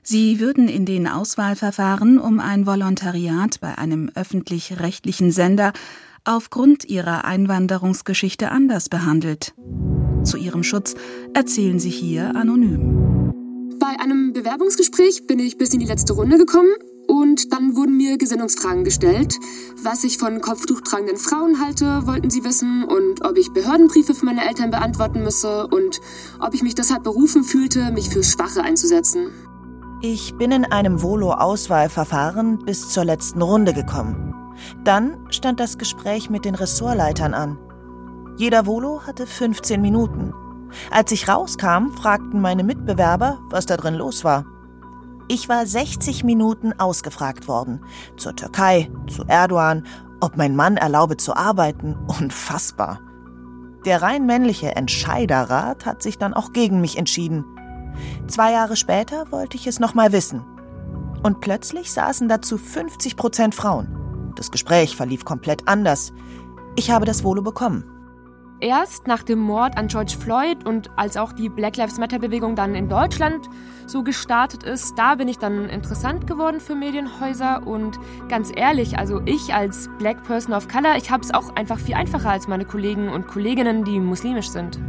Sie 0.06 0.42
würden 0.42 0.68
in 0.68 0.86
den 0.86 1.08
Auswahlverfahren 1.08 2.20
um 2.20 2.42
ein 2.42 2.66
Volontariat 2.66 3.62
bei 3.62 3.78
einem 3.78 4.12
öffentlich-rechtlichen 4.14 5.32
Sender 5.32 5.72
aufgrund 6.26 6.84
ihrer 6.86 7.24
Einwanderungsgeschichte 7.24 8.52
anders 8.52 8.90
behandelt. 8.90 9.54
Zu 10.24 10.38
ihrem 10.38 10.64
Schutz 10.64 10.96
erzählen 11.34 11.80
sie 11.80 11.90
hier 11.90 12.36
anonym. 12.36 13.32
Bei 13.80 13.98
einem 14.00 14.34
Bewerbungsgespräch 14.34 15.26
bin 15.26 15.40
ich 15.40 15.58
bis 15.58 15.74
in 15.74 15.80
die 15.80 15.86
letzte 15.86 16.14
Runde 16.14 16.38
gekommen 16.38 16.72
und 17.08 17.54
dann 17.54 17.78
wurden 17.78 17.96
mir 17.96 18.18
Gesinnungsfragen 18.18 18.84
gestellt. 18.84 19.36
Was 19.82 20.04
ich 20.04 20.18
von 20.18 20.42
kopftuchtragenden 20.42 21.18
Frauen 21.18 21.62
halte, 21.62 22.06
wollten 22.08 22.30
sie 22.30 22.44
wissen 22.44 22.84
und 22.84 23.26
ob 23.26 23.38
ich 23.38 23.54
Behördenbriefe 23.54 24.14
für 24.14 24.26
meine 24.26 24.46
Eltern 24.46 24.72
beantworten 24.72 25.24
müsse 25.24 25.68
und 25.68 26.02
ob 26.42 26.54
ich 26.54 26.62
mich 26.62 26.76
deshalb 26.76 27.04
berufen 27.04 27.46
fühlte, 27.46 27.92
mich 27.92 28.10
für 28.10 28.24
Schwache 28.24 28.64
einzusetzen. 28.64 29.28
Ich 30.06 30.36
bin 30.36 30.52
in 30.52 30.66
einem 30.66 31.02
Volo-Auswahlverfahren 31.02 32.60
bis 32.66 32.90
zur 32.90 33.06
letzten 33.06 33.42
Runde 33.42 33.72
gekommen. 33.72 34.36
Dann 34.84 35.16
stand 35.30 35.62
das 35.62 35.78
Gespräch 35.78 36.30
mit 36.30 36.44
den 36.44 36.56
Ressortleitern 36.56 37.34
an. 37.34 37.58
Jeder 38.36 38.66
Volo 38.66 39.04
hatte 39.08 39.26
15 39.26 39.82
Minuten. 39.82 40.34
Als 40.92 41.14
ich 41.14 41.30
rauskam, 41.30 41.92
fragten 41.96 42.42
meine 42.42 42.66
Mitbewerber, 42.66 43.40
was 43.50 43.66
da 43.66 43.78
drin 43.78 43.94
los 43.94 44.26
war. 44.26 44.44
Ich 45.30 45.48
war 45.48 45.66
60 45.66 46.26
Minuten 46.26 46.78
ausgefragt 46.78 47.48
worden. 47.48 47.80
Zur 48.18 48.36
Türkei, 48.36 48.92
zu 49.08 49.24
Erdogan, 49.24 49.86
ob 50.20 50.36
mein 50.36 50.58
Mann 50.58 50.76
erlaube 50.76 51.16
zu 51.16 51.34
arbeiten. 51.34 51.96
Unfassbar. 52.20 53.00
Der 53.86 54.02
rein 54.02 54.26
männliche 54.26 54.76
Entscheiderrat 54.76 55.86
hat 55.86 56.04
sich 56.04 56.18
dann 56.18 56.34
auch 56.34 56.52
gegen 56.52 56.82
mich 56.82 56.98
entschieden. 56.98 57.46
Zwei 58.28 58.52
Jahre 58.52 58.76
später 58.76 59.32
wollte 59.32 59.58
ich 59.58 59.68
es 59.68 59.80
nochmal 59.80 60.12
wissen. 60.12 60.44
Und 61.24 61.40
plötzlich 61.42 61.92
saßen 61.92 62.28
dazu 62.28 62.58
50 62.58 63.16
Prozent 63.16 63.56
Frauen. 63.56 64.34
Das 64.36 64.52
Gespräch 64.52 64.96
verlief 64.96 65.26
komplett 65.26 65.68
anders. 65.68 66.12
Ich 66.76 66.92
habe 66.92 67.06
das 67.06 67.24
Volo 67.24 67.42
bekommen. 67.42 67.86
Erst 68.60 69.08
nach 69.08 69.24
dem 69.24 69.40
Mord 69.40 69.78
an 69.78 69.88
George 69.88 70.16
Floyd 70.18 70.66
und 70.66 70.90
als 70.96 71.18
auch 71.18 71.34
die 71.34 71.50
Black 71.50 71.76
Lives 71.76 71.98
Matter 71.98 72.20
Bewegung 72.20 72.56
dann 72.56 72.76
in 72.76 72.88
Deutschland 72.88 73.50
so 73.88 74.04
gestartet 74.04 74.64
ist, 74.64 74.98
da 74.98 75.16
bin 75.16 75.28
ich 75.28 75.38
dann 75.38 75.68
interessant 75.68 76.28
geworden 76.28 76.62
für 76.62 76.74
Medienhäuser 76.74 77.68
und 77.68 78.00
ganz 78.30 78.54
ehrlich, 78.56 78.98
also 78.98 79.22
ich 79.26 79.54
als 79.54 79.90
Black 79.98 80.24
Person 80.24 80.54
of 80.54 80.70
Color, 80.70 80.96
ich 80.96 81.12
habe 81.12 81.24
es 81.24 81.34
auch 81.34 81.54
einfach 81.58 81.78
viel 81.78 81.96
einfacher 81.96 82.30
als 82.30 82.48
meine 82.48 82.64
Kollegen 82.64 83.10
und 83.10 83.28
Kolleginnen, 83.28 83.84
die 83.84 84.00
muslimisch 84.00 84.50
sind. 84.50 84.80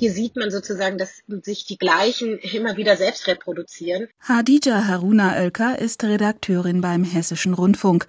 Hier 0.00 0.12
sieht 0.12 0.34
man 0.34 0.50
sozusagen, 0.50 0.96
dass 0.96 1.22
sich 1.42 1.66
die 1.66 1.76
gleichen 1.76 2.38
immer 2.38 2.78
wieder 2.78 2.96
selbst 2.96 3.26
reproduzieren. 3.26 4.08
Hadija 4.20 4.86
Haruna 4.86 5.36
Oelker 5.36 5.78
ist 5.78 6.02
Redakteurin 6.02 6.80
beim 6.80 7.04
Hessischen 7.04 7.52
Rundfunk. 7.52 8.06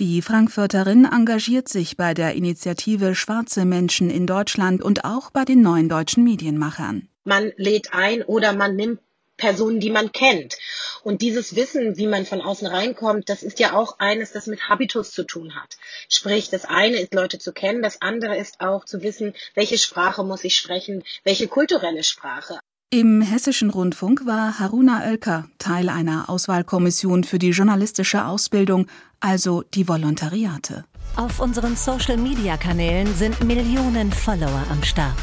Die 0.00 0.22
Frankfurterin 0.22 1.04
engagiert 1.04 1.68
sich 1.68 1.96
bei 1.96 2.14
der 2.14 2.34
Initiative 2.34 3.14
Schwarze 3.14 3.64
Menschen 3.64 4.10
in 4.10 4.26
Deutschland 4.26 4.82
und 4.82 5.04
auch 5.04 5.30
bei 5.30 5.44
den 5.44 5.62
neuen 5.62 5.88
deutschen 5.88 6.24
Medienmachern. 6.24 7.06
Man 7.22 7.52
lädt 7.56 7.94
ein 7.94 8.22
oder 8.24 8.52
man 8.52 8.74
nimmt 8.74 8.98
Personen, 9.36 9.78
die 9.78 9.90
man 9.90 10.10
kennt. 10.10 10.56
Und 11.02 11.22
dieses 11.22 11.56
Wissen, 11.56 11.96
wie 11.96 12.06
man 12.06 12.26
von 12.26 12.40
außen 12.40 12.66
reinkommt, 12.66 13.28
das 13.28 13.42
ist 13.42 13.58
ja 13.58 13.72
auch 13.72 13.98
eines, 13.98 14.32
das 14.32 14.46
mit 14.46 14.68
Habitus 14.68 15.12
zu 15.12 15.24
tun 15.24 15.54
hat. 15.54 15.76
Sprich, 16.08 16.50
das 16.50 16.64
eine 16.64 16.96
ist, 16.98 17.14
Leute 17.14 17.38
zu 17.38 17.52
kennen, 17.52 17.82
das 17.82 18.02
andere 18.02 18.36
ist 18.36 18.60
auch 18.60 18.84
zu 18.84 19.02
wissen, 19.02 19.34
welche 19.54 19.78
Sprache 19.78 20.24
muss 20.24 20.44
ich 20.44 20.56
sprechen, 20.56 21.02
welche 21.24 21.48
kulturelle 21.48 22.02
Sprache. 22.02 22.58
Im 22.92 23.22
Hessischen 23.22 23.70
Rundfunk 23.70 24.26
war 24.26 24.58
Haruna 24.58 25.04
Oelker 25.06 25.48
Teil 25.58 25.88
einer 25.88 26.28
Auswahlkommission 26.28 27.22
für 27.22 27.38
die 27.38 27.50
journalistische 27.50 28.24
Ausbildung, 28.24 28.88
also 29.20 29.62
die 29.62 29.86
Volontariate. 29.86 30.84
Auf 31.16 31.38
unseren 31.38 31.76
Social-Media-Kanälen 31.76 33.14
sind 33.14 33.44
Millionen 33.44 34.10
Follower 34.10 34.64
am 34.70 34.82
Start. 34.82 35.14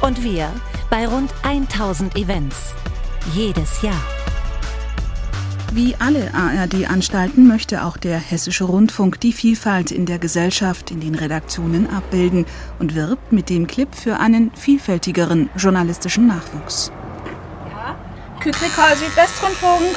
Und 0.00 0.22
wir 0.22 0.48
bei 0.90 1.08
rund 1.08 1.32
1000 1.42 2.16
Events. 2.16 2.74
Jedes 3.34 3.82
Jahr. 3.82 4.02
Wie 5.72 5.94
alle 6.00 6.34
ARD-Anstalten 6.34 7.46
möchte 7.46 7.84
auch 7.84 7.96
der 7.96 8.18
Hessische 8.18 8.64
Rundfunk 8.64 9.20
die 9.20 9.32
Vielfalt 9.32 9.92
in 9.92 10.04
der 10.04 10.18
Gesellschaft 10.18 10.90
in 10.90 10.98
den 10.98 11.14
Redaktionen 11.14 11.88
abbilden 11.88 12.44
und 12.80 12.96
wirbt 12.96 13.30
mit 13.30 13.48
dem 13.48 13.68
Clip 13.68 13.94
für 13.94 14.18
einen 14.18 14.50
vielfältigeren 14.56 15.48
journalistischen 15.56 16.26
Nachwuchs. 16.26 16.90
Ja, 17.70 17.96
Kükrikal 18.40 18.96
Südwestrundfunk. 18.96 19.96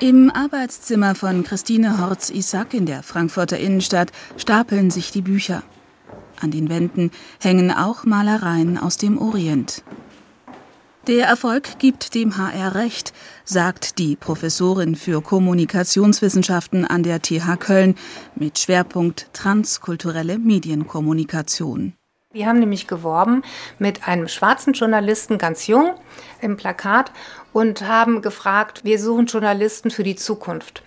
Im 0.00 0.30
Arbeitszimmer 0.30 1.16
von 1.16 1.42
Christine 1.42 1.98
Horz-Isack 1.98 2.74
in 2.74 2.86
der 2.86 3.02
Frankfurter 3.02 3.58
Innenstadt 3.58 4.12
stapeln 4.36 4.92
sich 4.92 5.10
die 5.10 5.22
Bücher. 5.22 5.64
An 6.40 6.52
den 6.52 6.68
Wänden 6.68 7.10
hängen 7.40 7.72
auch 7.72 8.04
Malereien 8.04 8.78
aus 8.78 8.98
dem 8.98 9.18
Orient. 9.18 9.82
Der 11.06 11.26
Erfolg 11.26 11.78
gibt 11.78 12.14
dem 12.14 12.36
HR 12.36 12.74
recht, 12.74 13.14
sagt 13.44 13.98
die 13.98 14.16
Professorin 14.16 14.94
für 14.94 15.22
Kommunikationswissenschaften 15.22 16.84
an 16.84 17.02
der 17.02 17.22
TH 17.22 17.56
Köln 17.58 17.94
mit 18.34 18.58
Schwerpunkt 18.58 19.28
transkulturelle 19.32 20.38
Medienkommunikation. 20.38 21.94
Wir 22.30 22.46
haben 22.46 22.58
nämlich 22.58 22.86
geworben 22.86 23.42
mit 23.78 24.06
einem 24.06 24.28
schwarzen 24.28 24.74
Journalisten, 24.74 25.38
ganz 25.38 25.66
jung, 25.66 25.94
im 26.42 26.58
Plakat 26.58 27.10
und 27.54 27.88
haben 27.88 28.20
gefragt, 28.20 28.84
wir 28.84 28.98
suchen 28.98 29.26
Journalisten 29.26 29.90
für 29.90 30.02
die 30.02 30.16
Zukunft. 30.16 30.82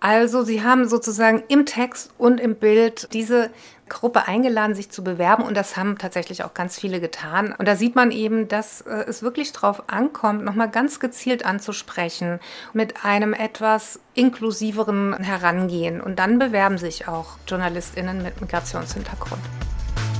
Also 0.00 0.44
sie 0.44 0.62
haben 0.62 0.88
sozusagen 0.88 1.42
im 1.48 1.66
Text 1.66 2.12
und 2.18 2.38
im 2.38 2.54
Bild 2.54 3.08
diese 3.12 3.50
Gruppe 3.88 4.28
eingeladen, 4.28 4.74
sich 4.74 4.90
zu 4.90 5.02
bewerben 5.02 5.42
und 5.42 5.56
das 5.56 5.76
haben 5.76 5.98
tatsächlich 5.98 6.44
auch 6.44 6.54
ganz 6.54 6.78
viele 6.78 7.00
getan. 7.00 7.54
Und 7.56 7.66
da 7.66 7.76
sieht 7.76 7.94
man 7.94 8.10
eben, 8.10 8.48
dass 8.48 8.82
äh, 8.82 9.04
es 9.08 9.22
wirklich 9.22 9.52
darauf 9.52 9.84
ankommt, 9.88 10.44
nochmal 10.44 10.70
ganz 10.70 11.00
gezielt 11.00 11.44
anzusprechen 11.44 12.40
mit 12.72 13.04
einem 13.04 13.34
etwas 13.34 14.00
inklusiveren 14.14 15.14
Herangehen. 15.14 16.00
Und 16.00 16.18
dann 16.18 16.38
bewerben 16.38 16.78
sich 16.78 17.08
auch 17.08 17.38
JournalistInnen 17.46 18.22
mit 18.22 18.40
Migrationshintergrund. 18.40 19.42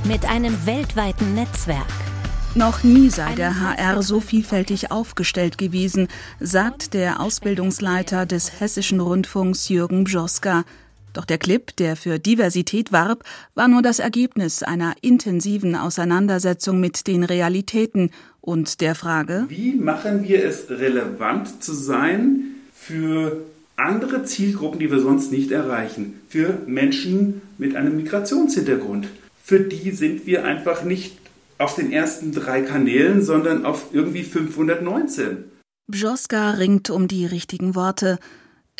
Mit 0.05 0.25
einem 0.25 0.65
weltweiten 0.65 1.35
Netzwerk. 1.35 1.85
Noch 2.55 2.83
nie 2.83 3.09
sei 3.09 3.35
der 3.35 3.59
HR 3.59 4.01
so 4.01 4.19
vielfältig 4.19 4.91
aufgestellt 4.91 5.59
gewesen, 5.59 6.07
sagt 6.39 6.95
der 6.95 7.19
Ausbildungsleiter 7.19 8.25
des 8.25 8.59
Hessischen 8.59 9.01
Rundfunks 9.01 9.69
Jürgen 9.69 10.03
Bjoska. 10.03 10.63
Doch 11.13 11.25
der 11.25 11.37
Clip, 11.37 11.75
der 11.77 11.95
für 11.95 12.19
Diversität 12.19 12.91
warb, 12.91 13.23
war 13.55 13.67
nur 13.67 13.81
das 13.81 13.99
Ergebnis 13.99 14.63
einer 14.63 14.95
intensiven 15.01 15.75
Auseinandersetzung 15.75 16.79
mit 16.79 17.07
den 17.07 17.23
Realitäten 17.23 18.11
und 18.41 18.81
der 18.81 18.95
Frage, 18.95 19.45
wie 19.49 19.73
machen 19.73 20.23
wir 20.23 20.45
es 20.45 20.69
relevant 20.69 21.63
zu 21.63 21.73
sein 21.73 22.55
für 22.73 23.37
andere 23.75 24.23
Zielgruppen, 24.23 24.79
die 24.79 24.91
wir 24.91 24.99
sonst 24.99 25.31
nicht 25.31 25.51
erreichen, 25.51 26.19
für 26.27 26.57
Menschen 26.67 27.41
mit 27.57 27.75
einem 27.75 27.95
Migrationshintergrund. 27.95 29.07
Für 29.43 29.59
die 29.59 29.91
sind 29.91 30.25
wir 30.25 30.45
einfach 30.45 30.83
nicht 30.83 31.17
auf 31.57 31.75
den 31.75 31.91
ersten 31.91 32.31
drei 32.31 32.61
Kanälen, 32.61 33.21
sondern 33.21 33.65
auf 33.65 33.87
irgendwie 33.93 34.23
519. 34.23 35.45
Bjoska 35.87 36.51
ringt 36.51 36.89
um 36.89 37.07
die 37.07 37.25
richtigen 37.25 37.73
Worte. 37.73 38.19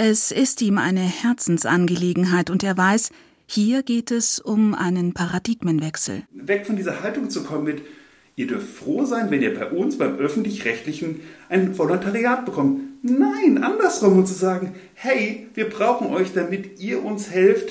Es 0.01 0.32
ist 0.32 0.62
ihm 0.62 0.77
eine 0.77 1.01
Herzensangelegenheit 1.01 2.50
und 2.50 2.63
er 2.63 2.77
weiß, 2.77 3.10
hier 3.46 3.84
geht 3.84 4.12
es 4.12 4.39
um 4.39 4.74
einen 4.74 5.13
Paradigmenwechsel. 5.13 6.24
Weg 6.32 6.65
von 6.65 6.77
dieser 6.77 7.03
Haltung 7.03 7.29
zu 7.29 7.44
kommen 7.44 7.65
mit, 7.65 7.82
ihr 8.38 8.48
dürft 8.48 8.70
froh 8.70 9.03
sein, 9.03 9.29
wenn 9.29 9.41
ihr 9.41 9.53
bei 9.53 9.70
uns 9.70 9.98
beim 9.98 10.15
öffentlich-rechtlichen 10.15 11.20
ein 11.50 11.77
Volontariat 11.77 12.46
bekommt. 12.46 12.79
Nein, 13.03 13.62
andersrum 13.62 14.20
und 14.20 14.25
zu 14.25 14.36
sagen, 14.36 14.74
hey, 14.94 15.48
wir 15.53 15.70
brauchen 15.70 16.08
euch, 16.08 16.32
damit 16.34 16.79
ihr 16.79 17.03
uns 17.03 17.29
helft, 17.29 17.70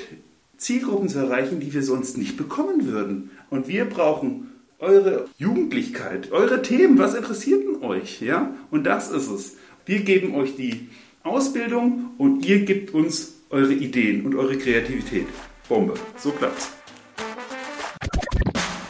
Zielgruppen 0.59 1.09
zu 1.09 1.21
erreichen, 1.21 1.61
die 1.61 1.73
wir 1.73 1.83
sonst 1.83 2.19
nicht 2.19 2.37
bekommen 2.37 2.85
würden. 2.85 3.31
Und 3.49 3.69
wir 3.69 3.87
brauchen 3.87 4.49
eure 4.79 5.31
Jugendlichkeit, 5.39 6.31
eure 6.31 6.61
Themen, 6.61 6.99
was 6.99 7.15
interessiert 7.15 7.63
denn 7.63 7.83
euch? 7.83 8.21
Ja? 8.21 8.55
Und 8.71 8.85
das 8.85 9.11
ist 9.11 9.31
es. 9.31 9.57
Wir 9.87 10.01
geben 10.01 10.35
euch 10.35 10.57
die 10.57 10.89
Ausbildung 11.29 12.11
und 12.19 12.45
ihr 12.45 12.65
gebt 12.65 12.95
uns 12.95 13.35
eure 13.51 13.73
Ideen 13.73 14.27
und 14.27 14.35
eure 14.35 14.57
Kreativität. 14.59 15.27
Bombe. 15.69 15.95
So 16.17 16.31
klappt's. 16.31 16.71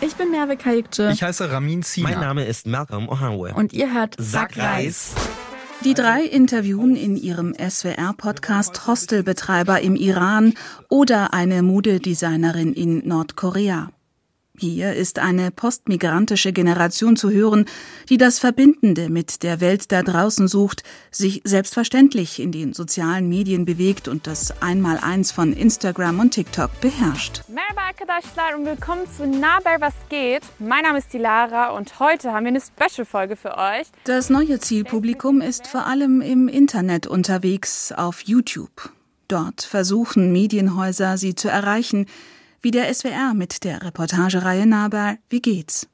Ich 0.01 0.15
bin 0.15 0.31
Merve 0.31 0.57
Kalkce. 0.57 1.11
Ich 1.13 1.23
heiße 1.23 1.51
Ramin 1.51 1.83
Sina. 1.83 2.11
Mein 2.11 2.21
Name 2.21 2.45
ist 2.45 2.67
Malcolm 2.67 3.09
Ohanwe. 3.09 3.53
Und 3.55 3.73
ihr 3.73 3.93
hört 3.93 4.15
Sack 4.19 4.57
Reis. 4.57 5.15
Die 5.85 5.95
drei 5.95 6.23
interviewen 6.25 6.97
in 6.97 7.17
ihrem 7.17 7.55
SWR-Podcast 7.55 8.87
Hostelbetreiber 8.87 9.81
im 9.81 9.95
Iran 9.95 10.55
oder 10.89 11.35
eine 11.35 11.63
Modedesignerin 11.63 12.73
in 12.73 13.07
Nordkorea. 13.07 13.91
Hier 14.61 14.95
ist 14.95 15.21
eine 15.21 15.53
postmigrantische 15.53 16.53
Generation 16.53 17.15
zu 17.15 17.31
hören, 17.31 17.67
die 18.09 18.17
das 18.17 18.41
Verbindende 18.41 19.09
mit 19.09 19.45
der 19.45 19.61
Welt 19.61 19.93
da 19.93 20.03
draußen 20.03 20.49
sucht, 20.49 20.83
sich 21.13 21.43
selbstverständlich 21.45 22.41
in 22.41 22.51
den 22.51 22.73
sozialen 22.73 23.29
Medien 23.29 23.65
bewegt 23.65 24.09
und 24.09 24.27
das 24.27 24.61
Einmaleins 24.61 25.31
von 25.31 25.53
Instagram 25.53 26.19
und 26.19 26.33
TikTok 26.33 26.73
beherrscht. 26.81 27.43
Merhaba 27.47 27.83
arkadaşlar 27.83 28.59
und 28.59 28.67
willkommen 28.67 29.07
zu 29.17 29.29
Naber 29.29 29.77
was 29.79 29.95
geht. 30.09 30.43
Mein 30.59 30.83
Name 30.83 30.99
ist 30.99 31.13
die 31.13 31.19
Lara 31.19 31.71
und 31.77 32.01
heute 32.01 32.33
haben 32.33 32.45
wir 32.45 32.49
eine 32.49 32.61
Special-Folge 32.61 33.37
für 33.37 33.57
euch. 33.57 33.87
Das 34.05 34.29
neue 34.29 34.59
Zielpublikum 34.59 35.41
ist 35.41 35.69
vor 35.69 35.87
allem 35.87 36.21
im 36.21 36.49
Internet 36.49 37.07
unterwegs, 37.07 37.93
auf 37.93 38.23
YouTube. 38.23 38.91
Dort 39.29 39.63
versuchen 39.63 40.33
Medienhäuser, 40.33 41.17
sie 41.17 41.37
zu 41.37 41.49
erreichen– 41.49 42.07
wie 42.61 42.71
der 42.73 42.93
SWR 42.93 43.35
mit 43.35 43.63
der 43.65 43.83
Reportagereihe 43.83 44.67
Naber 44.67 45.17
Wie 45.31 45.41
geht's? 45.41 45.89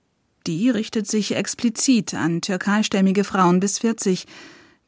Die 0.47 0.71
richtet 0.71 1.07
sich 1.07 1.37
explizit 1.37 2.15
an 2.15 2.41
türkeistämmige 2.41 3.25
Frauen 3.25 3.61
bis 3.61 3.79
40. 3.81 4.27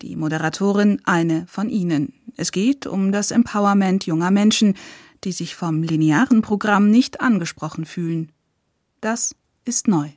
Die 0.03 0.17
Moderatorin 0.17 1.01
eine 1.05 1.47
von 1.49 1.69
ihnen. 1.69 2.15
Es 2.37 2.53
geht 2.53 2.87
um 2.87 3.13
das 3.13 3.31
Empowerment 3.31 4.07
junger 4.07 4.31
Menschen, 4.31 4.75
die 5.25 5.33
sich 5.33 5.55
vom 5.55 5.83
linearen 5.83 6.43
Programm 6.43 6.91
nicht 6.91 7.21
angesprochen 7.21 7.85
fühlen. 7.85 8.33
Das 9.01 9.35
ist 9.65 9.89
neu. 9.89 10.09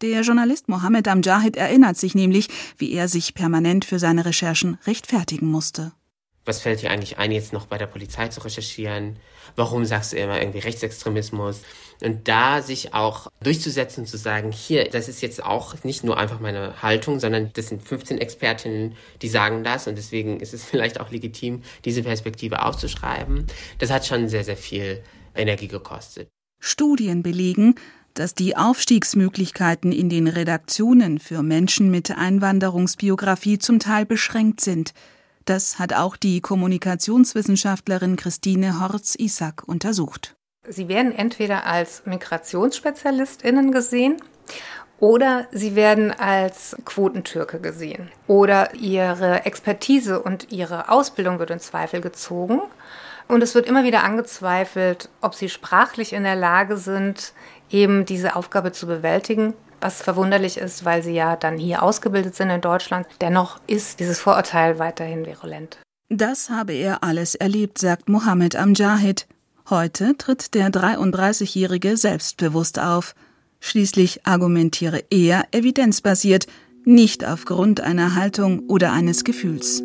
Der 0.00 0.22
Journalist 0.22 0.68
Mohammed 0.68 1.08
Amjahid 1.08 1.56
erinnert 1.56 1.96
sich 1.96 2.14
nämlich, 2.14 2.48
wie 2.78 2.92
er 2.92 3.08
sich 3.08 3.34
permanent 3.34 3.84
für 3.84 3.98
seine 3.98 4.24
Recherchen 4.24 4.78
rechtfertigen 4.86 5.46
musste 5.48 5.92
was 6.44 6.60
fällt 6.60 6.82
dir 6.82 6.90
eigentlich 6.90 7.18
ein, 7.18 7.32
jetzt 7.32 7.52
noch 7.52 7.66
bei 7.66 7.78
der 7.78 7.86
Polizei 7.86 8.28
zu 8.28 8.40
recherchieren? 8.40 9.16
Warum 9.56 9.84
sagst 9.84 10.12
du 10.12 10.16
immer 10.16 10.38
irgendwie 10.38 10.58
Rechtsextremismus? 10.58 11.62
Und 12.02 12.28
da 12.28 12.60
sich 12.60 12.92
auch 12.92 13.28
durchzusetzen 13.42 14.00
und 14.00 14.06
zu 14.06 14.18
sagen, 14.18 14.52
hier, 14.52 14.90
das 14.90 15.08
ist 15.08 15.22
jetzt 15.22 15.42
auch 15.42 15.82
nicht 15.84 16.04
nur 16.04 16.18
einfach 16.18 16.40
meine 16.40 16.82
Haltung, 16.82 17.18
sondern 17.18 17.50
das 17.54 17.68
sind 17.68 17.82
15 17.82 18.18
Expertinnen, 18.18 18.94
die 19.22 19.28
sagen 19.28 19.64
das 19.64 19.86
und 19.86 19.96
deswegen 19.96 20.40
ist 20.40 20.52
es 20.52 20.64
vielleicht 20.70 21.00
auch 21.00 21.10
legitim, 21.10 21.62
diese 21.84 22.02
Perspektive 22.02 22.62
aufzuschreiben. 22.62 23.46
Das 23.78 23.90
hat 23.90 24.06
schon 24.06 24.28
sehr, 24.28 24.44
sehr 24.44 24.56
viel 24.56 25.02
Energie 25.34 25.68
gekostet. 25.68 26.28
Studien 26.60 27.22
belegen, 27.22 27.74
dass 28.12 28.34
die 28.34 28.56
Aufstiegsmöglichkeiten 28.56 29.92
in 29.92 30.08
den 30.08 30.28
Redaktionen 30.28 31.18
für 31.18 31.42
Menschen 31.42 31.90
mit 31.90 32.10
Einwanderungsbiografie 32.10 33.58
zum 33.58 33.78
Teil 33.78 34.04
beschränkt 34.04 34.60
sind– 34.60 34.92
das 35.44 35.78
hat 35.78 35.92
auch 35.92 36.16
die 36.16 36.40
Kommunikationswissenschaftlerin 36.40 38.16
Christine 38.16 38.80
Horz-Isack 38.80 39.62
untersucht. 39.66 40.36
Sie 40.68 40.88
werden 40.88 41.12
entweder 41.12 41.66
als 41.66 42.06
Migrationsspezialistinnen 42.06 43.70
gesehen 43.70 44.16
oder 45.00 45.46
sie 45.50 45.76
werden 45.76 46.12
als 46.12 46.76
Quotentürke 46.84 47.60
gesehen. 47.60 48.10
Oder 48.26 48.74
ihre 48.74 49.44
Expertise 49.44 50.22
und 50.22 50.50
ihre 50.50 50.88
Ausbildung 50.88 51.38
wird 51.38 51.50
in 51.50 51.60
Zweifel 51.60 52.00
gezogen. 52.00 52.62
Und 53.28 53.42
es 53.42 53.54
wird 53.54 53.66
immer 53.66 53.84
wieder 53.84 54.04
angezweifelt, 54.04 55.08
ob 55.20 55.34
sie 55.34 55.48
sprachlich 55.48 56.12
in 56.12 56.24
der 56.24 56.36
Lage 56.36 56.76
sind, 56.76 57.32
eben 57.70 58.04
diese 58.04 58.36
Aufgabe 58.36 58.72
zu 58.72 58.86
bewältigen. 58.86 59.54
Was 59.80 60.02
verwunderlich 60.02 60.56
ist, 60.56 60.84
weil 60.84 61.02
sie 61.02 61.14
ja 61.14 61.36
dann 61.36 61.58
hier 61.58 61.82
ausgebildet 61.82 62.34
sind 62.34 62.50
in 62.50 62.60
Deutschland. 62.60 63.06
Dennoch 63.20 63.60
ist 63.66 64.00
dieses 64.00 64.18
Vorurteil 64.18 64.78
weiterhin 64.78 65.26
virulent. 65.26 65.78
Das 66.08 66.50
habe 66.50 66.72
er 66.72 67.02
alles 67.02 67.34
erlebt, 67.34 67.78
sagt 67.78 68.08
Mohammed 68.08 68.56
Amjahid. 68.56 69.26
Heute 69.70 70.16
tritt 70.16 70.54
der 70.54 70.68
33-Jährige 70.68 71.96
selbstbewusst 71.96 72.78
auf. 72.78 73.14
Schließlich 73.60 74.26
argumentiere 74.26 75.04
er 75.10 75.46
evidenzbasiert, 75.52 76.46
nicht 76.84 77.24
aufgrund 77.24 77.80
einer 77.80 78.14
Haltung 78.14 78.68
oder 78.68 78.92
eines 78.92 79.24
Gefühls. 79.24 79.82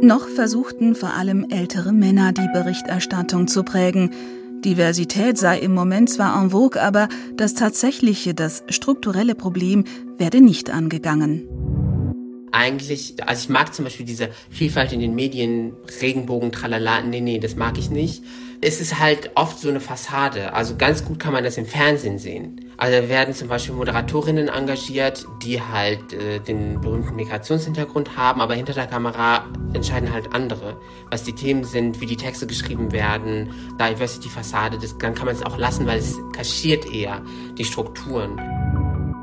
Noch 0.00 0.26
versuchten 0.28 0.94
vor 0.94 1.14
allem 1.14 1.46
ältere 1.50 1.92
Männer 1.92 2.32
die 2.32 2.48
Berichterstattung 2.52 3.48
zu 3.48 3.64
prägen. 3.64 4.10
Diversität 4.64 5.38
sei 5.38 5.58
im 5.58 5.74
Moment 5.74 6.10
zwar 6.10 6.40
en 6.42 6.50
vogue, 6.50 6.80
aber 6.80 7.08
das 7.36 7.54
tatsächliche, 7.54 8.34
das 8.34 8.64
strukturelle 8.68 9.34
Problem 9.34 9.84
werde 10.18 10.40
nicht 10.40 10.70
angegangen 10.70 11.48
eigentlich, 12.56 13.14
also 13.26 13.42
ich 13.42 13.48
mag 13.50 13.74
zum 13.74 13.84
Beispiel 13.84 14.06
diese 14.06 14.30
Vielfalt 14.48 14.92
in 14.92 15.00
den 15.00 15.14
Medien, 15.14 15.74
Regenbogen, 16.00 16.52
tralala, 16.52 17.02
nee, 17.02 17.20
nee, 17.20 17.38
das 17.38 17.54
mag 17.54 17.76
ich 17.76 17.90
nicht. 17.90 18.24
Es 18.60 18.80
ist 18.80 18.98
halt 18.98 19.30
oft 19.34 19.58
so 19.58 19.68
eine 19.68 19.80
Fassade. 19.80 20.52
Also 20.54 20.76
ganz 20.76 21.04
gut 21.04 21.18
kann 21.18 21.32
man 21.32 21.44
das 21.44 21.58
im 21.58 21.66
Fernsehen 21.66 22.18
sehen. 22.18 22.60
Also 22.78 23.08
werden 23.08 23.34
zum 23.34 23.48
Beispiel 23.48 23.74
Moderatorinnen 23.74 24.48
engagiert, 24.48 25.26
die 25.42 25.60
halt 25.60 26.12
äh, 26.12 26.40
den 26.40 26.80
berühmten 26.80 27.16
Migrationshintergrund 27.16 28.16
haben, 28.16 28.40
aber 28.40 28.54
hinter 28.54 28.74
der 28.74 28.86
Kamera 28.86 29.46
entscheiden 29.72 30.12
halt 30.12 30.34
andere, 30.34 30.78
was 31.10 31.24
die 31.24 31.32
Themen 31.32 31.64
sind, 31.64 32.00
wie 32.00 32.06
die 32.06 32.16
Texte 32.16 32.46
geschrieben 32.46 32.92
werden, 32.92 33.50
Diversity-Fassade, 33.80 34.78
dann 35.00 35.14
kann 35.14 35.26
man 35.26 35.34
es 35.34 35.42
auch 35.42 35.56
lassen, 35.56 35.86
weil 35.86 35.98
es 35.98 36.16
kaschiert 36.34 36.92
eher 36.92 37.22
die 37.56 37.64
Strukturen. 37.64 38.38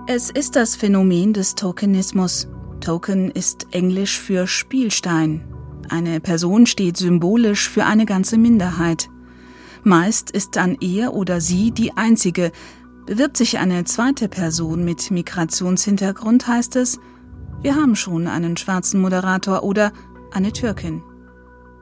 Es 0.07 0.29
ist 0.29 0.55
das 0.55 0.75
Phänomen 0.75 1.33
des 1.33 1.55
Tokenismus. 1.55 2.47
Token 2.81 3.31
ist 3.31 3.67
Englisch 3.71 4.19
für 4.19 4.47
Spielstein. 4.47 5.47
Eine 5.89 6.19
Person 6.19 6.65
steht 6.65 6.97
symbolisch 6.97 7.69
für 7.69 7.85
eine 7.85 8.05
ganze 8.05 8.37
Minderheit. 8.37 9.09
Meist 9.83 10.31
ist 10.31 10.55
dann 10.55 10.77
er 10.79 11.13
oder 11.13 11.41
sie 11.41 11.71
die 11.71 11.97
einzige. 11.97 12.51
Bewirbt 13.05 13.35
sich 13.35 13.57
eine 13.59 13.83
zweite 13.83 14.29
Person 14.29 14.85
mit 14.85 15.11
Migrationshintergrund, 15.11 16.47
heißt 16.47 16.77
es, 16.77 16.99
wir 17.61 17.75
haben 17.75 17.95
schon 17.95 18.27
einen 18.27 18.55
schwarzen 18.55 19.01
Moderator 19.01 19.63
oder 19.63 19.91
eine 20.31 20.53
Türkin. 20.53 21.03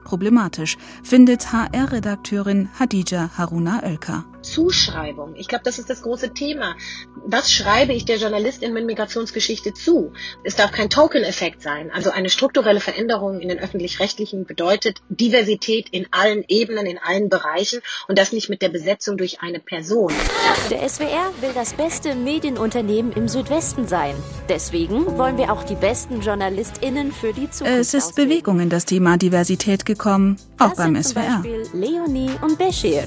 Problematisch 0.04 0.78
findet 1.04 1.54
HR-Redakteurin 1.54 2.70
Hadija 2.80 3.30
Haruna 3.38 3.84
Oelker. 3.84 4.26
Zuschreibung. 4.42 5.36
Ich 5.36 5.48
glaube, 5.48 5.64
das 5.64 5.80
ist 5.80 5.90
das 5.90 6.02
große 6.02 6.34
Thema. 6.34 6.76
Was 7.26 7.52
schreibe 7.52 7.94
ich 7.94 8.06
der 8.06 8.18
Journalistin 8.18 8.74
mit 8.74 8.86
Migrationsgeschichte 8.86 9.74
zu? 9.74 10.14
Es 10.44 10.56
darf 10.56 10.72
kein 10.72 10.90
Token-Effekt 10.90 11.62
sein. 11.62 11.92
Also 11.92 12.12
eine 12.12 12.30
strukturelle 12.30 12.80
Veränderung 12.80 13.40
in 13.40 13.50
den 13.50 13.60
öffentlich-rechtlichen 13.60 14.46
bedeutet 14.46 15.02
Diversität 15.10 15.90
in 15.92 16.08
allen 16.12 16.44
Ebenen, 16.48 16.86
in 16.86 16.98
allen 16.98 17.30
Bereichen 17.30 17.82
und 18.08 18.18
das 18.18 18.32
nicht 18.32 18.50
mit 18.50 18.62
der 18.62 18.70
Besetzung 18.70 19.18
durch 19.18 19.42
eine 19.42 19.60
Person. 19.60 20.12
Der 20.70 20.88
SWR 20.88 21.32
will 21.42 21.52
das 21.54 21.74
beste 21.74 22.16
Medienunternehmen 22.16 23.12
im 23.14 23.28
Südwesten 23.28 23.88
sein. 23.88 24.16
Deswegen 24.50 25.18
wollen 25.18 25.38
wir 25.38 25.52
auch 25.52 25.64
die 25.64 25.76
besten 25.76 26.22
JournalistInnen 26.22 27.12
für 27.12 27.34
die 27.34 27.50
Zukunft 27.50 27.80
Es 27.80 27.94
ist 27.94 28.16
Bewegung 28.16 28.60
in 28.60 28.70
das 28.70 28.86
Thema 28.86 29.18
Diversität 29.18 29.86
gekommen, 29.86 30.38
auch 30.58 30.70
das 30.70 30.78
beim 30.78 30.96
sind 30.96 31.06
SWR. 31.06 31.42
Zum 31.42 31.44
Beispiel 31.44 31.68
Leonie 31.74 32.32
und 32.42 32.58
Bashir. 32.58 33.06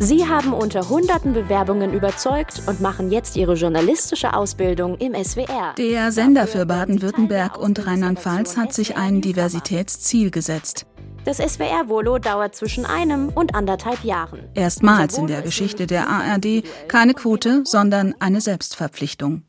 Sie 0.00 0.28
haben 0.28 0.52
unter 0.52 0.88
hunderten 0.88 1.32
Bewerbungen 1.32 1.94
überzeugt 1.94 2.62
und 2.66 2.80
machen 2.80 3.10
jetzt 3.10 3.36
ihre 3.36 3.54
journalistische 3.54 4.34
Ausbildung 4.34 4.96
im 4.96 5.14
SWR. 5.14 5.74
Der 5.78 6.12
Sender 6.12 6.46
für 6.46 6.66
Baden-Württemberg 6.66 7.58
und 7.58 7.86
Rheinland-Pfalz 7.86 8.56
hat 8.56 8.72
sich 8.72 8.96
ein 8.96 9.20
Diversitätsziel 9.20 10.30
gesetzt. 10.30 10.86
Das 11.24 11.38
SWR-Volo 11.38 12.18
dauert 12.18 12.54
zwischen 12.54 12.84
einem 12.84 13.30
und 13.30 13.54
anderthalb 13.54 14.04
Jahren. 14.04 14.40
Erstmals 14.54 15.16
in 15.16 15.26
der 15.26 15.42
Geschichte 15.42 15.86
der 15.86 16.08
ARD 16.08 16.64
keine 16.88 17.14
Quote, 17.14 17.62
sondern 17.64 18.14
eine 18.18 18.40
Selbstverpflichtung. 18.40 19.42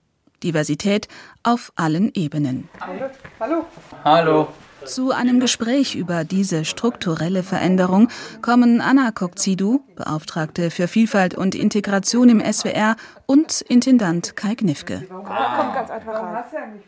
Diversität 0.43 1.07
auf 1.43 1.73
allen 1.75 2.13
Ebenen. 2.13 2.69
Hallo. 3.39 3.65
Hallo. 4.03 4.47
Zu 4.85 5.11
einem 5.11 5.39
Gespräch 5.39 5.95
über 5.95 6.23
diese 6.23 6.63
strukturelle 6.63 7.43
Veränderung 7.43 8.09
kommen 8.41 8.81
Anna 8.81 9.11
Kokzidu, 9.11 9.81
Beauftragte 9.95 10.69
für 10.69 10.87
Vielfalt 10.87 11.35
und 11.35 11.55
Integration 11.55 12.29
im 12.29 12.41
SWR, 12.41 12.95
und 13.25 13.61
Intendant 13.61 14.35
Kai 14.35 14.53
Gnifke. 14.53 15.07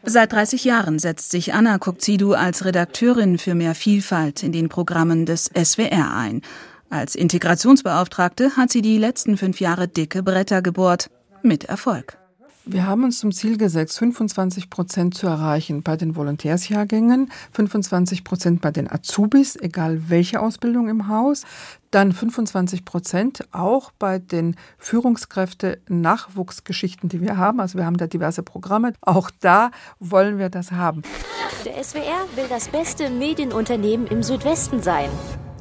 Seit 0.04 0.32
30 0.32 0.64
Jahren 0.64 1.00
setzt 1.00 1.32
sich 1.32 1.54
Anna 1.54 1.80
Kokzidu 1.80 2.34
als 2.34 2.66
Redakteurin 2.66 3.40
für 3.40 3.56
mehr 3.56 3.74
Vielfalt 3.74 4.44
in 4.44 4.52
den 4.52 4.70
Programmen 4.70 5.26
des 5.26 5.46
SWR 5.46 6.16
ein. 6.16 6.42
Als 6.90 7.16
Integrationsbeauftragte 7.16 8.56
hat 8.56 8.72
sie 8.72 8.82
die 8.82 8.98
letzten 8.98 9.38
fünf 9.38 9.60
Jahre 9.60 9.88
dicke 9.88 10.22
Bretter 10.22 10.62
gebohrt. 10.62 11.10
Mit 11.42 11.66
Erfolg. 11.66 12.18
Wir 12.70 12.86
haben 12.86 13.06
uns 13.06 13.20
zum 13.20 13.32
Ziel 13.32 13.58
gesetzt, 13.58 13.98
25 13.98 14.70
Prozent 14.70 15.16
zu 15.16 15.26
erreichen 15.26 15.84
bei 15.84 15.96
den 15.96 16.18
Volontärsjahrgängen, 16.18 17.32
25 17.54 18.26
Prozent 18.26 18.60
bei 18.60 18.72
den 18.72 18.92
Azubis, 18.92 19.56
egal 19.56 20.10
welche 20.10 20.42
Ausbildung 20.42 20.90
im 20.90 21.08
Haus, 21.08 21.44
dann 21.92 22.12
25 22.12 22.84
Prozent 22.84 23.48
auch 23.54 23.92
bei 23.98 24.20
den 24.20 24.58
Führungskräfte-Nachwuchsgeschichten, 24.80 27.08
die 27.08 27.22
wir 27.22 27.38
haben. 27.38 27.62
Also 27.62 27.78
wir 27.78 27.86
haben 27.86 27.96
da 27.96 28.08
diverse 28.08 28.44
Programme. 28.44 28.92
Auch 29.00 29.32
da 29.40 29.72
wollen 30.02 30.38
wir 30.38 30.50
das 30.50 30.74
haben. 30.74 31.04
Der 31.64 31.82
SWR 31.82 32.26
will 32.36 32.48
das 32.50 32.68
beste 32.68 33.10
Medienunternehmen 33.10 34.08
im 34.08 34.24
Südwesten 34.24 34.84
sein. 34.84 35.10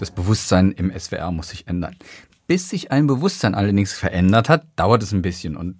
Das 0.00 0.10
Bewusstsein 0.10 0.72
im 0.72 0.90
SWR 0.90 1.30
muss 1.30 1.50
sich 1.50 1.68
ändern. 1.68 1.94
Bis 2.48 2.68
sich 2.68 2.90
ein 2.90 3.06
Bewusstsein 3.06 3.54
allerdings 3.54 3.92
verändert 3.92 4.48
hat, 4.48 4.64
dauert 4.74 5.04
es 5.04 5.12
ein 5.12 5.22
bisschen. 5.22 5.56
Und 5.56 5.76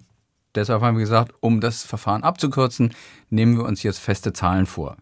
deshalb 0.57 0.81
haben 0.81 0.97
wir 0.97 1.01
gesagt, 1.01 1.33
um 1.39 1.61
das 1.61 1.83
Verfahren 1.83 2.23
abzukürzen, 2.23 2.93
nehmen 3.29 3.57
wir 3.57 3.63
uns 3.63 3.83
jetzt 3.83 3.99
feste 3.99 4.33
Zahlen 4.33 4.65
vor. 4.65 4.97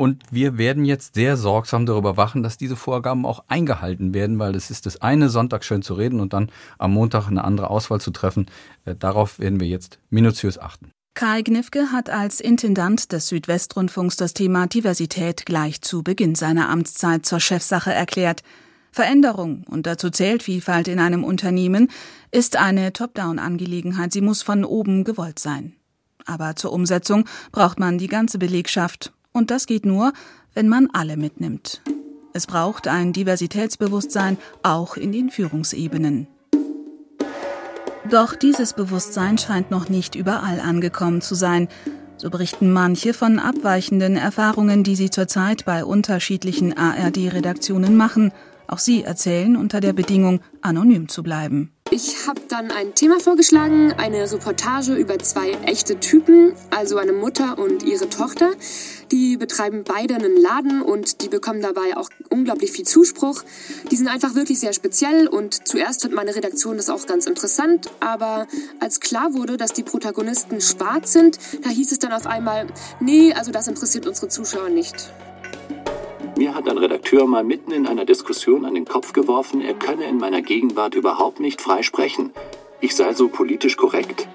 Und 0.00 0.22
wir 0.30 0.58
werden 0.58 0.84
jetzt 0.84 1.14
sehr 1.14 1.36
sorgsam 1.36 1.84
darüber 1.84 2.16
wachen, 2.16 2.44
dass 2.44 2.56
diese 2.56 2.76
Vorgaben 2.76 3.26
auch 3.26 3.42
eingehalten 3.48 4.14
werden, 4.14 4.38
weil 4.38 4.54
es 4.54 4.70
ist 4.70 4.86
das 4.86 5.02
eine, 5.02 5.28
Sonntag 5.28 5.64
schön 5.64 5.82
zu 5.82 5.94
reden 5.94 6.20
und 6.20 6.32
dann 6.32 6.50
am 6.78 6.92
Montag 6.92 7.26
eine 7.26 7.42
andere 7.42 7.68
Auswahl 7.68 8.00
zu 8.00 8.12
treffen. 8.12 8.46
Äh, 8.84 8.94
Darauf 8.94 9.40
werden 9.40 9.58
wir 9.58 9.66
jetzt 9.66 9.98
minutiös 10.08 10.56
achten. 10.56 10.92
Kai 11.14 11.42
Gnifke 11.42 11.90
hat 11.90 12.10
als 12.10 12.38
Intendant 12.40 13.10
des 13.10 13.26
Südwestrundfunks 13.26 14.14
das 14.14 14.34
Thema 14.34 14.68
Diversität 14.68 15.44
gleich 15.46 15.82
zu 15.82 16.04
Beginn 16.04 16.36
seiner 16.36 16.68
Amtszeit 16.68 17.26
zur 17.26 17.40
Chefsache 17.40 17.92
erklärt. 17.92 18.44
Veränderung, 18.92 19.64
und 19.68 19.86
dazu 19.86 20.10
zählt 20.10 20.42
Vielfalt 20.42 20.88
in 20.88 20.98
einem 20.98 21.24
Unternehmen, 21.24 21.88
ist 22.30 22.56
eine 22.56 22.92
Top-Down-Angelegenheit. 22.92 24.12
Sie 24.12 24.20
muss 24.20 24.42
von 24.42 24.64
oben 24.64 25.04
gewollt 25.04 25.38
sein. 25.38 25.74
Aber 26.26 26.56
zur 26.56 26.72
Umsetzung 26.72 27.24
braucht 27.52 27.78
man 27.78 27.98
die 27.98 28.08
ganze 28.08 28.38
Belegschaft. 28.38 29.12
Und 29.32 29.50
das 29.50 29.66
geht 29.66 29.86
nur, 29.86 30.12
wenn 30.54 30.68
man 30.68 30.88
alle 30.92 31.16
mitnimmt. 31.16 31.80
Es 32.34 32.46
braucht 32.46 32.88
ein 32.88 33.12
Diversitätsbewusstsein 33.12 34.36
auch 34.62 34.96
in 34.96 35.12
den 35.12 35.30
Führungsebenen. 35.30 36.28
Doch 38.10 38.34
dieses 38.34 38.72
Bewusstsein 38.72 39.38
scheint 39.38 39.70
noch 39.70 39.88
nicht 39.88 40.14
überall 40.14 40.60
angekommen 40.60 41.20
zu 41.20 41.34
sein. 41.34 41.68
So 42.16 42.30
berichten 42.30 42.72
manche 42.72 43.12
von 43.12 43.38
abweichenden 43.38 44.16
Erfahrungen, 44.16 44.82
die 44.82 44.96
sie 44.96 45.10
zurzeit 45.10 45.64
bei 45.64 45.84
unterschiedlichen 45.84 46.76
ARD-Redaktionen 46.76 47.96
machen. 47.96 48.32
Auch 48.68 48.78
sie 48.78 49.02
erzählen 49.02 49.56
unter 49.56 49.80
der 49.80 49.94
Bedingung, 49.94 50.40
anonym 50.60 51.08
zu 51.08 51.22
bleiben. 51.22 51.72
Ich 51.90 52.26
habe 52.26 52.42
dann 52.48 52.70
ein 52.70 52.94
Thema 52.94 53.18
vorgeschlagen, 53.18 53.94
eine 53.94 54.30
Reportage 54.30 54.94
über 54.94 55.18
zwei 55.18 55.52
echte 55.64 55.98
Typen, 55.98 56.52
also 56.68 56.98
eine 56.98 57.14
Mutter 57.14 57.58
und 57.58 57.82
ihre 57.82 58.10
Tochter. 58.10 58.50
Die 59.10 59.38
betreiben 59.38 59.84
beide 59.84 60.16
einen 60.16 60.36
Laden 60.36 60.82
und 60.82 61.22
die 61.22 61.28
bekommen 61.28 61.62
dabei 61.62 61.96
auch 61.96 62.10
unglaublich 62.28 62.72
viel 62.72 62.84
Zuspruch. 62.84 63.42
Die 63.90 63.96
sind 63.96 64.08
einfach 64.08 64.34
wirklich 64.34 64.60
sehr 64.60 64.74
speziell 64.74 65.28
und 65.28 65.66
zuerst 65.66 66.02
fand 66.02 66.14
meine 66.14 66.34
Redaktion 66.34 66.76
das 66.76 66.90
auch 66.90 67.06
ganz 67.06 67.24
interessant, 67.24 67.90
aber 68.00 68.46
als 68.80 69.00
klar 69.00 69.32
wurde, 69.32 69.56
dass 69.56 69.72
die 69.72 69.82
Protagonisten 69.82 70.60
schwarz 70.60 71.14
sind, 71.14 71.38
da 71.62 71.70
hieß 71.70 71.90
es 71.90 72.00
dann 72.00 72.12
auf 72.12 72.26
einmal, 72.26 72.66
nee, 73.00 73.32
also 73.32 73.50
das 73.50 73.66
interessiert 73.66 74.06
unsere 74.06 74.28
Zuschauer 74.28 74.68
nicht. 74.68 75.10
Mir 76.38 76.54
hat 76.54 76.68
ein 76.68 76.78
Redakteur 76.78 77.26
mal 77.26 77.42
mitten 77.42 77.72
in 77.72 77.84
einer 77.88 78.04
Diskussion 78.04 78.64
an 78.64 78.74
den 78.74 78.84
Kopf 78.84 79.12
geworfen, 79.12 79.60
er 79.60 79.74
könne 79.74 80.04
in 80.04 80.18
meiner 80.18 80.40
Gegenwart 80.40 80.94
überhaupt 80.94 81.40
nicht 81.40 81.60
frei 81.60 81.82
sprechen. 81.82 82.30
Ich 82.80 82.94
sei 82.94 83.12
so 83.12 83.26
politisch 83.28 83.76
korrekt. 83.76 84.28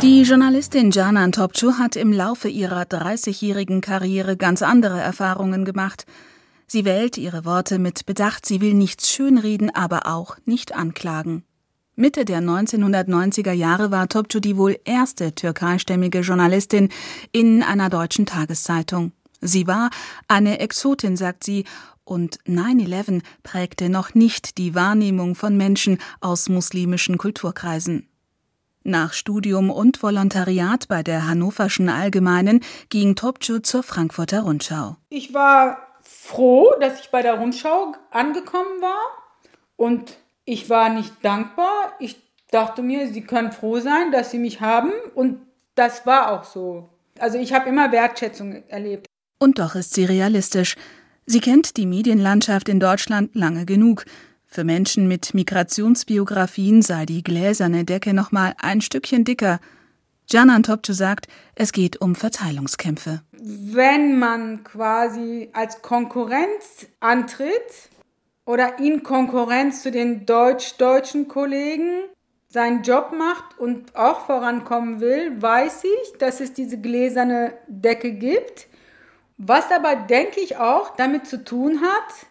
Die 0.00 0.22
Journalistin 0.22 0.90
Canan 0.90 1.32
Topçu 1.32 1.74
hat 1.78 1.96
im 1.96 2.14
Laufe 2.14 2.48
ihrer 2.48 2.84
30-jährigen 2.84 3.82
Karriere 3.82 4.38
ganz 4.38 4.62
andere 4.62 4.98
Erfahrungen 4.98 5.66
gemacht. 5.66 6.06
Sie 6.66 6.86
wählt 6.86 7.18
ihre 7.18 7.44
Worte 7.44 7.78
mit 7.78 8.06
Bedacht, 8.06 8.46
sie 8.46 8.62
will 8.62 8.72
nichts 8.72 9.10
schönreden, 9.10 9.68
aber 9.68 10.06
auch 10.06 10.38
nicht 10.46 10.74
anklagen. 10.74 11.44
Mitte 11.94 12.24
der 12.24 12.40
1990er 12.40 13.52
Jahre 13.52 13.90
war 13.90 14.06
Topçu 14.06 14.40
die 14.40 14.56
wohl 14.56 14.78
erste 14.86 15.34
türkeistämmige 15.34 16.20
Journalistin 16.20 16.88
in 17.32 17.62
einer 17.62 17.90
deutschen 17.90 18.24
Tageszeitung. 18.24 19.12
Sie 19.40 19.66
war 19.66 19.90
eine 20.28 20.60
Exotin, 20.60 21.16
sagt 21.16 21.44
sie, 21.44 21.64
und 22.04 22.40
9-11 22.44 23.22
prägte 23.42 23.88
noch 23.88 24.14
nicht 24.14 24.58
die 24.58 24.74
Wahrnehmung 24.74 25.34
von 25.34 25.56
Menschen 25.56 25.98
aus 26.20 26.48
muslimischen 26.48 27.18
Kulturkreisen. 27.18 28.08
Nach 28.82 29.12
Studium 29.12 29.70
und 29.70 30.02
Volontariat 30.02 30.88
bei 30.88 31.02
der 31.02 31.28
Hannoverschen 31.28 31.88
Allgemeinen 31.88 32.60
ging 32.88 33.14
Topçu 33.14 33.62
zur 33.62 33.82
Frankfurter 33.82 34.42
Rundschau. 34.42 34.96
Ich 35.10 35.34
war 35.34 35.78
froh, 36.02 36.72
dass 36.80 37.00
ich 37.00 37.10
bei 37.10 37.22
der 37.22 37.34
Rundschau 37.34 37.94
angekommen 38.10 38.80
war 38.80 39.00
und 39.76 40.16
ich 40.44 40.70
war 40.70 40.88
nicht 40.88 41.12
dankbar. 41.22 41.92
Ich 42.00 42.20
dachte 42.50 42.82
mir, 42.82 43.12
sie 43.12 43.22
können 43.22 43.52
froh 43.52 43.80
sein, 43.80 44.10
dass 44.12 44.30
sie 44.30 44.38
mich 44.38 44.60
haben 44.60 44.90
und 45.14 45.40
das 45.74 46.06
war 46.06 46.32
auch 46.32 46.44
so. 46.44 46.88
Also 47.18 47.38
ich 47.38 47.52
habe 47.52 47.68
immer 47.68 47.92
Wertschätzung 47.92 48.64
erlebt. 48.68 49.09
Und 49.42 49.58
doch 49.58 49.74
ist 49.74 49.94
sie 49.94 50.04
realistisch. 50.04 50.76
Sie 51.24 51.40
kennt 51.40 51.78
die 51.78 51.86
Medienlandschaft 51.86 52.68
in 52.68 52.78
Deutschland 52.78 53.34
lange 53.34 53.64
genug. 53.64 54.04
Für 54.46 54.64
Menschen 54.64 55.08
mit 55.08 55.32
Migrationsbiografien 55.32 56.82
sei 56.82 57.06
die 57.06 57.24
gläserne 57.24 57.84
Decke 57.86 58.12
noch 58.12 58.32
mal 58.32 58.54
ein 58.58 58.82
Stückchen 58.82 59.24
dicker. 59.24 59.58
Canan 60.30 60.62
Topçu 60.62 60.92
sagt, 60.92 61.26
es 61.54 61.72
geht 61.72 62.02
um 62.02 62.14
Verteilungskämpfe. 62.14 63.22
Wenn 63.32 64.18
man 64.18 64.62
quasi 64.62 65.48
als 65.54 65.80
Konkurrenz 65.80 66.86
antritt 67.00 67.88
oder 68.44 68.78
in 68.78 69.02
Konkurrenz 69.02 69.82
zu 69.82 69.90
den 69.90 70.26
deutsch-deutschen 70.26 71.28
Kollegen 71.28 72.02
seinen 72.48 72.82
Job 72.82 73.14
macht 73.16 73.58
und 73.58 73.96
auch 73.96 74.26
vorankommen 74.26 75.00
will, 75.00 75.40
weiß 75.40 75.84
ich, 75.84 76.18
dass 76.18 76.40
es 76.40 76.52
diese 76.52 76.78
gläserne 76.78 77.54
Decke 77.68 78.12
gibt. 78.12 78.66
Was 79.42 79.72
aber, 79.72 79.96
denke 79.96 80.38
ich, 80.38 80.58
auch 80.58 80.94
damit 80.96 81.26
zu 81.26 81.42
tun 81.42 81.80
hat, 81.80 82.26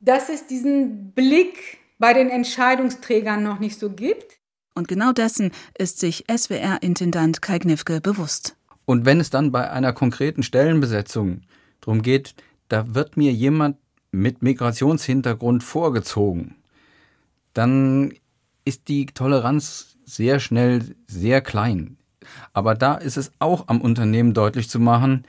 dass 0.00 0.28
es 0.28 0.46
diesen 0.46 1.10
Blick 1.10 1.78
bei 1.98 2.12
den 2.12 2.30
Entscheidungsträgern 2.30 3.42
noch 3.42 3.58
nicht 3.58 3.80
so 3.80 3.90
gibt. 3.90 4.38
Und 4.72 4.86
genau 4.86 5.10
dessen 5.10 5.50
ist 5.76 5.98
sich 5.98 6.24
SWR-Intendant 6.30 7.42
Kai 7.42 7.58
Gnifke 7.58 8.00
bewusst. 8.00 8.56
Und 8.84 9.04
wenn 9.04 9.18
es 9.18 9.30
dann 9.30 9.50
bei 9.50 9.68
einer 9.68 9.92
konkreten 9.92 10.44
Stellenbesetzung 10.44 11.40
darum 11.80 12.02
geht, 12.02 12.36
da 12.68 12.94
wird 12.94 13.16
mir 13.16 13.32
jemand 13.32 13.78
mit 14.12 14.40
Migrationshintergrund 14.42 15.64
vorgezogen, 15.64 16.54
dann 17.54 18.14
ist 18.64 18.86
die 18.86 19.06
Toleranz 19.06 19.96
sehr 20.04 20.38
schnell 20.38 20.94
sehr 21.08 21.40
klein. 21.40 21.96
Aber 22.52 22.76
da 22.76 22.94
ist 22.94 23.16
es 23.16 23.32
auch 23.40 23.66
am 23.66 23.80
Unternehmen 23.80 24.32
deutlich 24.32 24.70
zu 24.70 24.78
machen, 24.78 25.24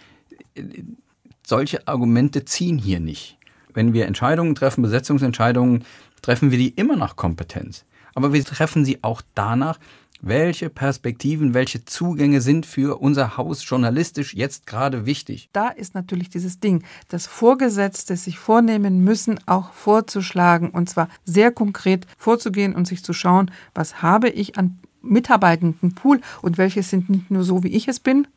solche 1.48 1.88
Argumente 1.88 2.46
ziehen 2.46 2.78
hier 2.78 3.00
nicht 3.00 3.38
wenn 3.78 3.94
wir 3.94 4.08
Entscheidungen 4.08 4.56
treffen, 4.56 4.82
Besetzungsentscheidungen, 4.82 5.86
treffen 6.24 6.50
wir 6.50 6.58
die 6.58 6.70
immer 6.70 6.98
nach 6.98 7.16
Kompetenz. 7.16 7.86
Aber 8.16 8.34
wir 8.34 8.44
treffen 8.44 8.84
sie 8.84 9.04
auch 9.04 9.22
danach, 9.36 9.78
welche 10.20 10.72
Perspektiven, 10.72 11.54
welche 11.54 11.86
Zugänge 11.86 12.42
sind 12.42 12.66
für 12.66 13.00
unser 13.00 13.38
Haus 13.38 13.70
journalistisch 13.70 14.34
jetzt 14.34 14.66
gerade 14.66 15.06
wichtig? 15.06 15.50
Da 15.54 15.68
ist 15.68 15.94
natürlich 15.94 16.32
dieses 16.32 16.60
Ding, 16.60 16.84
dass 17.08 17.28
Vorgesetzte 17.28 18.18
sich 18.18 18.40
vornehmen 18.40 19.04
müssen, 19.04 19.40
auch 19.46 19.74
vorzuschlagen 19.74 20.72
und 20.72 20.90
zwar 20.90 21.08
sehr 21.24 21.52
konkret 21.52 22.08
vorzugehen 22.18 22.74
und 22.74 22.88
sich 22.88 23.04
zu 23.04 23.14
schauen, 23.14 23.52
was 23.76 24.02
habe 24.02 24.30
ich 24.30 24.58
an 24.58 24.80
mitarbeitenden 25.04 25.94
Pool 25.94 26.20
und 26.42 26.58
welche 26.58 26.82
sind 26.82 27.12
nicht 27.12 27.30
nur 27.30 27.44
so, 27.44 27.64
wie 27.64 27.76
ich 27.76 27.88
es 27.88 28.00
bin, 28.00 28.28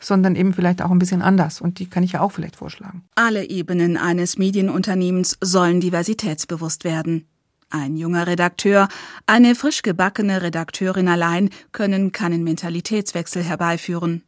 sondern 0.00 0.36
eben 0.36 0.52
vielleicht 0.52 0.82
auch 0.82 0.90
ein 0.90 0.98
bisschen 0.98 1.22
anders. 1.22 1.60
Und 1.60 1.78
die 1.78 1.86
kann 1.86 2.02
ich 2.02 2.12
ja 2.12 2.20
auch 2.20 2.32
vielleicht 2.32 2.56
vorschlagen. 2.56 3.04
Alle 3.14 3.48
Ebenen 3.48 3.96
eines 3.96 4.38
Medienunternehmens 4.38 5.38
sollen 5.40 5.80
diversitätsbewusst 5.80 6.84
werden. 6.84 7.26
Ein 7.70 7.96
junger 7.96 8.26
Redakteur, 8.26 8.88
eine 9.26 9.54
frisch 9.54 9.82
gebackene 9.82 10.40
Redakteurin 10.40 11.08
allein 11.08 11.50
können 11.72 12.12
keinen 12.12 12.42
Mentalitätswechsel 12.42 13.42
herbeiführen. 13.42 14.22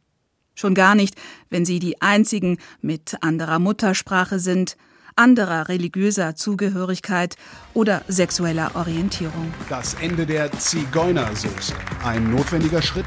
Schon 0.53 0.75
gar 0.75 0.93
nicht, 0.93 1.15
wenn 1.49 1.65
sie 1.65 1.79
die 1.79 2.01
einzigen 2.01 2.57
mit 2.81 3.17
anderer 3.21 3.57
Muttersprache 3.57 4.37
sind, 4.37 4.77
anderer 5.15 5.69
religiöser 5.69 6.35
Zugehörigkeit 6.35 7.35
oder 7.73 8.03
sexueller 8.07 8.75
Orientierung. 8.75 9.53
Das 9.69 9.95
Ende 9.95 10.25
der 10.25 10.51
Zigeunersoße. 10.51 11.73
Ein 12.03 12.31
notwendiger 12.31 12.81
Schritt? 12.81 13.05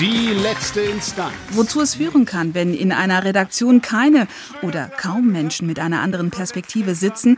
Die 0.00 0.32
letzte 0.32 0.80
Instanz. 0.80 1.34
Wozu 1.50 1.82
es 1.82 1.96
führen 1.96 2.24
kann, 2.24 2.54
wenn 2.54 2.72
in 2.72 2.90
einer 2.90 3.22
Redaktion 3.22 3.82
keine 3.82 4.28
oder 4.62 4.86
kaum 4.86 5.30
Menschen 5.30 5.66
mit 5.66 5.78
einer 5.78 6.00
anderen 6.00 6.30
Perspektive 6.30 6.94
sitzen, 6.94 7.36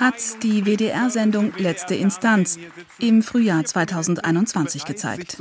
hat 0.00 0.14
die 0.42 0.64
WDR-Sendung 0.64 1.52
Letzte 1.58 1.94
Instanz 1.96 2.58
im 2.98 3.22
Frühjahr 3.22 3.62
2021 3.62 4.86
gezeigt. 4.86 5.36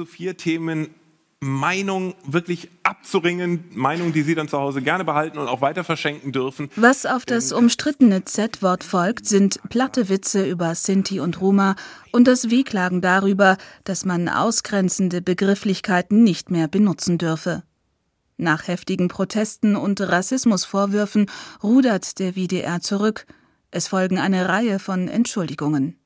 Meinung 1.39 2.15
wirklich 2.26 2.69
abzuringen, 2.82 3.65
Meinung, 3.76 4.12
die 4.12 4.23
Sie 4.23 4.34
dann 4.34 4.47
zu 4.47 4.58
Hause 4.58 4.82
gerne 4.82 5.06
behalten 5.06 5.38
und 5.38 5.47
auch 5.47 5.62
weiter 5.62 5.84
verschenken 5.84 6.32
dürfen. 6.32 6.69
Was 6.76 7.06
auf 7.06 7.26
das 7.26 7.52
umstrittene 7.52 8.26
Z-Wort 8.26 8.84
folgt, 8.84 9.28
sind 9.28 9.60
platte 9.69 10.10
Witze 10.10 10.50
über 10.50 10.73
Sinti 10.73 11.19
und 11.19 11.39
Roma 11.39 11.76
und 12.12 12.28
das 12.28 12.50
Wehklagen 12.50 13.02
darüber, 13.02 13.58
dass 13.84 14.04
man 14.04 14.30
ausgrenzende 14.30 15.21
Begrifflichkeiten 15.21 16.23
nicht 16.23 16.50
mehr 16.50 16.67
benutzen 16.67 17.19
dürfe. 17.19 17.63
Nach 18.38 18.67
heftigen 18.67 19.08
Protesten 19.08 19.76
und 19.76 20.02
Rassismusvorwürfen 20.02 21.30
rudert 21.62 22.17
der 22.17 22.36
WDR 22.36 22.82
zurück. 22.82 23.28
Es 23.69 23.88
folgen 23.88 24.17
eine 24.17 24.50
Reihe 24.50 24.80
von 24.80 25.08
Entschuldigungen. 25.08 25.96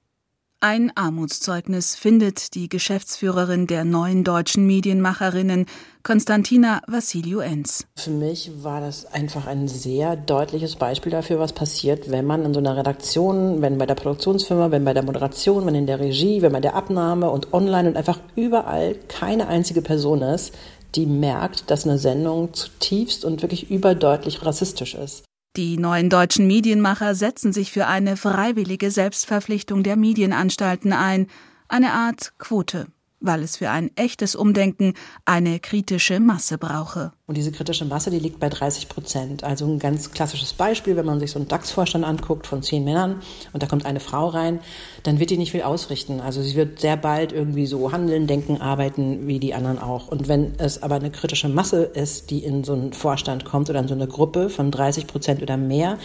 Ein 0.63 0.91
Armutszeugnis 0.93 1.95
findet 1.95 2.53
die 2.53 2.69
Geschäftsführerin 2.69 3.65
der 3.65 3.83
neuen 3.83 4.23
deutschen 4.23 4.67
Medienmacherinnen, 4.67 5.65
Konstantina 6.03 6.83
Vassiliou-Enz. 6.85 7.87
Für 7.95 8.11
mich 8.11 8.51
war 8.61 8.79
das 8.79 9.07
einfach 9.07 9.47
ein 9.47 9.67
sehr 9.67 10.15
deutliches 10.15 10.75
Beispiel 10.75 11.11
dafür, 11.11 11.39
was 11.39 11.53
passiert, 11.53 12.11
wenn 12.11 12.27
man 12.27 12.45
in 12.45 12.53
so 12.53 12.59
einer 12.59 12.77
Redaktion, 12.77 13.63
wenn 13.63 13.79
bei 13.79 13.87
der 13.87 13.95
Produktionsfirma, 13.95 14.69
wenn 14.69 14.85
bei 14.85 14.93
der 14.93 15.01
Moderation, 15.01 15.65
wenn 15.65 15.73
in 15.73 15.87
der 15.87 15.99
Regie, 15.99 16.43
wenn 16.43 16.53
bei 16.53 16.59
der 16.59 16.75
Abnahme 16.75 17.31
und 17.31 17.53
online 17.53 17.89
und 17.89 17.97
einfach 17.97 18.19
überall 18.35 18.93
keine 19.07 19.47
einzige 19.47 19.81
Person 19.81 20.21
ist, 20.21 20.53
die 20.93 21.07
merkt, 21.07 21.71
dass 21.71 21.87
eine 21.87 21.97
Sendung 21.97 22.53
zutiefst 22.53 23.25
und 23.25 23.41
wirklich 23.41 23.71
überdeutlich 23.71 24.45
rassistisch 24.45 24.93
ist. 24.93 25.23
Die 25.57 25.77
neuen 25.77 26.09
deutschen 26.09 26.47
Medienmacher 26.47 27.13
setzen 27.13 27.51
sich 27.51 27.71
für 27.71 27.87
eine 27.87 28.15
freiwillige 28.15 28.89
Selbstverpflichtung 28.89 29.83
der 29.83 29.97
Medienanstalten 29.97 30.93
ein, 30.93 31.27
eine 31.67 31.91
Art 31.91 32.33
Quote 32.37 32.87
weil 33.21 33.43
es 33.43 33.57
für 33.57 33.69
ein 33.69 33.91
echtes 33.95 34.35
Umdenken 34.35 34.93
eine 35.25 35.59
kritische 35.59 36.19
Masse 36.19 36.57
brauche. 36.57 37.13
Und 37.27 37.37
diese 37.37 37.51
kritische 37.51 37.85
Masse, 37.85 38.11
die 38.11 38.19
liegt 38.19 38.39
bei 38.39 38.49
30 38.49 38.89
Prozent. 38.89 39.43
Also 39.43 39.65
ein 39.65 39.79
ganz 39.79 40.11
klassisches 40.11 40.51
Beispiel, 40.53 40.97
wenn 40.97 41.05
man 41.05 41.19
sich 41.19 41.31
so 41.31 41.39
einen 41.39 41.47
DAX-Vorstand 41.47 42.03
anguckt 42.03 42.45
von 42.45 42.61
zehn 42.61 42.83
Männern 42.83 43.21
und 43.53 43.63
da 43.63 43.67
kommt 43.67 43.85
eine 43.85 44.01
Frau 44.01 44.27
rein, 44.27 44.59
dann 45.03 45.19
wird 45.19 45.29
die 45.29 45.37
nicht 45.37 45.51
viel 45.51 45.61
ausrichten. 45.61 46.19
Also 46.19 46.41
sie 46.41 46.55
wird 46.55 46.81
sehr 46.81 46.97
bald 46.97 47.31
irgendwie 47.31 47.67
so 47.67 47.91
handeln, 47.91 48.27
denken, 48.27 48.59
arbeiten 48.59 49.27
wie 49.27 49.39
die 49.39 49.53
anderen 49.53 49.79
auch. 49.79 50.09
Und 50.09 50.27
wenn 50.27 50.55
es 50.57 50.83
aber 50.83 50.95
eine 50.95 51.11
kritische 51.11 51.47
Masse 51.47 51.83
ist, 51.83 52.31
die 52.31 52.43
in 52.43 52.63
so 52.63 52.73
einen 52.73 52.91
Vorstand 52.91 53.45
kommt 53.45 53.69
oder 53.69 53.79
in 53.79 53.87
so 53.87 53.93
eine 53.93 54.07
Gruppe 54.07 54.49
von 54.49 54.71
30 54.71 55.07
Prozent 55.07 55.41
oder 55.41 55.55
mehr, 55.55 55.97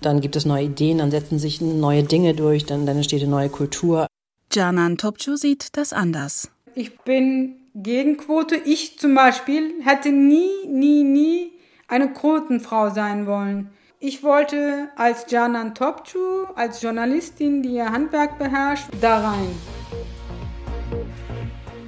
dann 0.00 0.20
gibt 0.20 0.34
es 0.34 0.46
neue 0.46 0.64
Ideen, 0.64 0.98
dann 0.98 1.10
setzen 1.10 1.38
sich 1.38 1.60
neue 1.60 2.02
Dinge 2.02 2.34
durch, 2.34 2.66
dann, 2.66 2.86
dann 2.86 2.96
entsteht 2.96 3.22
eine 3.22 3.30
neue 3.30 3.48
Kultur. 3.50 4.06
Canan 4.50 4.96
Topçu 4.96 5.36
sieht 5.36 5.76
das 5.76 5.92
anders. 5.92 6.50
Ich 6.74 6.98
bin 7.00 7.56
gegen 7.74 8.16
Quote. 8.16 8.56
Ich 8.56 8.98
zum 8.98 9.14
Beispiel 9.14 9.74
hätte 9.84 10.10
nie, 10.10 10.66
nie, 10.68 11.04
nie 11.04 11.52
eine 11.86 12.12
Quotenfrau 12.12 12.90
sein 12.90 13.26
wollen. 13.26 13.70
Ich 14.00 14.22
wollte 14.22 14.88
als 14.96 15.26
Canan 15.26 15.74
Topçu, 15.74 16.46
als 16.56 16.82
Journalistin, 16.82 17.62
die 17.62 17.74
ihr 17.74 17.92
Handwerk 17.92 18.38
beherrscht, 18.38 18.86
da 19.00 19.30
rein. 19.30 19.54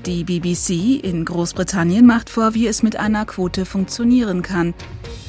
Die 0.06 0.22
BBC 0.22 1.02
in 1.02 1.24
Großbritannien 1.24 2.04
macht 2.04 2.28
vor, 2.28 2.54
wie 2.54 2.66
es 2.66 2.82
mit 2.82 2.96
einer 2.96 3.24
Quote 3.24 3.64
funktionieren 3.64 4.42
kann. 4.42 4.74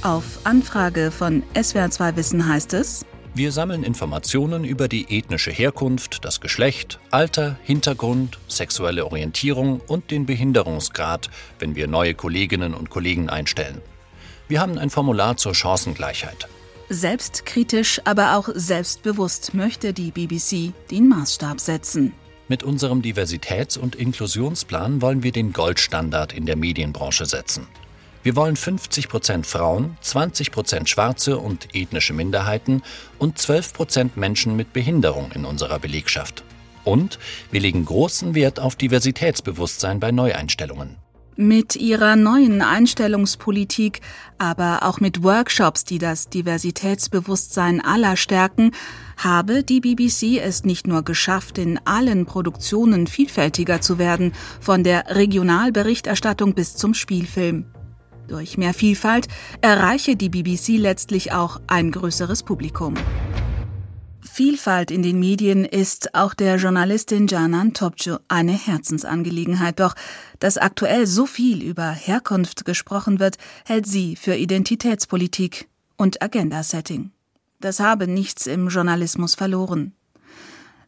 Auf 0.04 0.40
Anfrage 0.44 1.12
von 1.12 1.44
SWR2 1.56 2.18
Wissen 2.18 2.48
heißt 2.48 2.74
es, 2.74 3.06
wir 3.36 3.52
sammeln 3.52 3.84
Informationen 3.84 4.64
über 4.64 4.88
die 4.88 5.18
ethnische 5.18 5.52
Herkunft, 5.52 6.24
das 6.24 6.40
Geschlecht, 6.40 7.00
Alter, 7.12 7.58
Hintergrund, 7.64 8.40
sexuelle 8.48 9.06
Orientierung 9.06 9.82
und 9.88 10.10
den 10.10 10.26
Behinderungsgrad, 10.26 11.30
wenn 11.60 11.76
wir 11.76 11.88
neue 11.88 12.14
Kolleginnen 12.14 12.74
und 12.74 12.90
Kollegen 12.90 13.30
einstellen. 13.30 13.82
Wir 14.48 14.62
haben 14.62 14.78
ein 14.78 14.90
Formular 14.90 15.36
zur 15.36 15.54
Chancengleichheit. 15.54 16.48
Selbstkritisch, 16.88 18.00
aber 18.06 18.38
auch 18.38 18.48
selbstbewusst 18.54 19.54
möchte 19.54 19.92
die 19.92 20.12
BBC 20.12 20.72
den 20.92 21.10
Maßstab 21.10 21.60
setzen. 21.60 22.14
Mit 22.48 22.64
unserem 22.64 23.02
Diversitäts- 23.02 23.78
und 23.78 23.96
Inklusionsplan 23.96 25.02
wollen 25.02 25.24
wir 25.24 25.32
den 25.32 25.52
Goldstandard 25.52 26.32
in 26.32 26.46
der 26.46 26.56
Medienbranche 26.56 27.26
setzen. 27.26 27.68
Wir 28.26 28.36
wollen 28.36 28.56
50 28.56 29.08
Prozent 29.08 29.46
Frauen, 29.46 29.98
20 30.02 30.50
Prozent 30.50 30.90
Schwarze 30.90 31.38
und 31.38 31.76
ethnische 31.76 32.12
Minderheiten 32.12 32.82
und 33.20 33.38
12 33.38 33.74
Prozent 33.74 34.18
Menschen 34.18 34.56
mit 34.56 34.74
Behinderung 34.74 35.32
in 35.34 35.46
unserer 35.46 35.78
Belegschaft. 35.78 36.44
Und 36.84 37.20
wir 37.52 37.62
legen 37.62 37.86
großen 37.86 38.34
Wert 38.34 38.60
auf 38.60 38.76
Diversitätsbewusstsein 38.78 40.00
bei 40.00 40.12
Neueinstellungen. 40.12 40.96
Mit 41.36 41.76
ihrer 41.76 42.16
neuen 42.16 42.64
Einstellungspolitik, 42.64 44.02
aber 44.40 44.80
auch 44.82 45.00
mit 45.00 45.22
Workshops, 45.22 45.84
die 45.84 46.00
das 46.00 46.28
Diversitätsbewusstsein 46.28 47.80
aller 47.80 48.18
stärken, 48.18 48.72
habe 49.18 49.64
die 49.64 49.82
BBC 49.82 50.40
es 50.42 50.66
nicht 50.66 50.88
nur 50.88 51.04
geschafft, 51.04 51.60
in 51.60 51.80
allen 51.86 52.26
Produktionen 52.26 53.06
vielfältiger 53.06 53.82
zu 53.82 54.00
werden, 54.00 54.34
von 54.60 54.84
der 54.84 55.16
Regionalberichterstattung 55.16 56.56
bis 56.56 56.76
zum 56.76 56.96
Spielfilm. 56.96 57.66
Durch 58.28 58.58
mehr 58.58 58.74
Vielfalt 58.74 59.28
erreiche 59.62 60.16
die 60.16 60.30
BBC 60.30 60.78
letztlich 60.78 61.32
auch 61.32 61.62
ein 61.68 61.92
größeres 61.92 62.44
Publikum. 62.44 62.96
Vielfalt 64.22 64.92
in 64.92 65.04
den 65.04 65.20
Medien 65.20 65.64
ist 65.64 66.14
auch 66.16 66.34
der 66.34 66.58
Journalistin 66.58 67.28
Canan 67.28 67.72
Topçu 67.72 68.20
eine 68.28 68.52
Herzensangelegenheit. 68.52 69.80
Doch 69.80 69.96
dass 70.40 70.58
aktuell 70.58 71.08
so 71.08 71.26
viel 71.26 71.64
über 71.64 71.92
Herkunft 71.92 72.66
gesprochen 72.66 73.20
wird, 73.20 73.38
hält 73.64 73.88
sie 73.88 74.16
für 74.18 74.36
Identitätspolitik 74.36 75.70
und 75.96 76.22
Agenda-Setting. 76.22 77.12
Das 77.62 77.80
habe 77.80 78.08
nichts 78.08 78.48
im 78.48 78.68
Journalismus 78.68 79.36
verloren. 79.36 79.94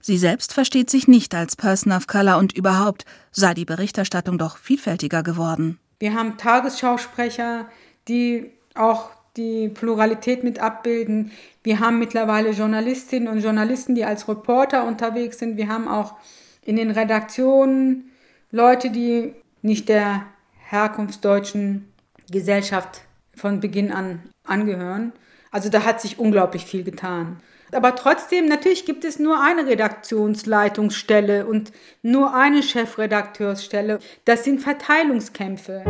Sie 0.01 0.17
selbst 0.17 0.53
versteht 0.53 0.89
sich 0.89 1.07
nicht 1.07 1.33
als 1.33 1.55
Person 1.55 1.93
of 1.93 2.07
Color 2.07 2.39
und 2.39 2.51
überhaupt 2.51 3.05
sei 3.31 3.53
die 3.53 3.65
Berichterstattung 3.65 4.37
doch 4.37 4.57
vielfältiger 4.57 5.23
geworden. 5.23 5.79
Wir 5.99 6.13
haben 6.13 6.37
Tagesschausprecher, 6.37 7.67
die 8.07 8.51
auch 8.75 9.09
die 9.35 9.69
Pluralität 9.69 10.43
mit 10.43 10.59
abbilden. 10.59 11.31
Wir 11.63 11.79
haben 11.79 11.99
mittlerweile 11.99 12.51
Journalistinnen 12.51 13.27
und 13.27 13.39
Journalisten, 13.39 13.95
die 13.95 14.05
als 14.05 14.27
Reporter 14.27 14.85
unterwegs 14.85 15.39
sind. 15.39 15.57
Wir 15.57 15.69
haben 15.69 15.87
auch 15.87 16.15
in 16.63 16.75
den 16.75 16.91
Redaktionen 16.91 18.11
Leute, 18.51 18.89
die 18.89 19.33
nicht 19.61 19.89
der 19.89 20.25
herkunftsdeutschen 20.69 21.91
Gesellschaft 22.29 23.01
von 23.35 23.59
Beginn 23.59 23.91
an 23.91 24.21
angehören. 24.43 25.13
Also 25.51 25.69
da 25.69 25.83
hat 25.83 26.01
sich 26.01 26.19
unglaublich 26.19 26.65
viel 26.65 26.83
getan. 26.83 27.37
Aber 27.71 27.95
trotzdem, 27.95 28.47
natürlich 28.47 28.85
gibt 28.85 29.03
es 29.03 29.19
nur 29.19 29.41
eine 29.41 29.67
Redaktionsleitungsstelle 29.67 31.45
und 31.45 31.71
nur 32.01 32.33
eine 32.33 32.63
Chefredakteursstelle. 32.63 33.99
Das 34.25 34.43
sind 34.43 34.61
Verteilungskämpfe. 34.61 35.83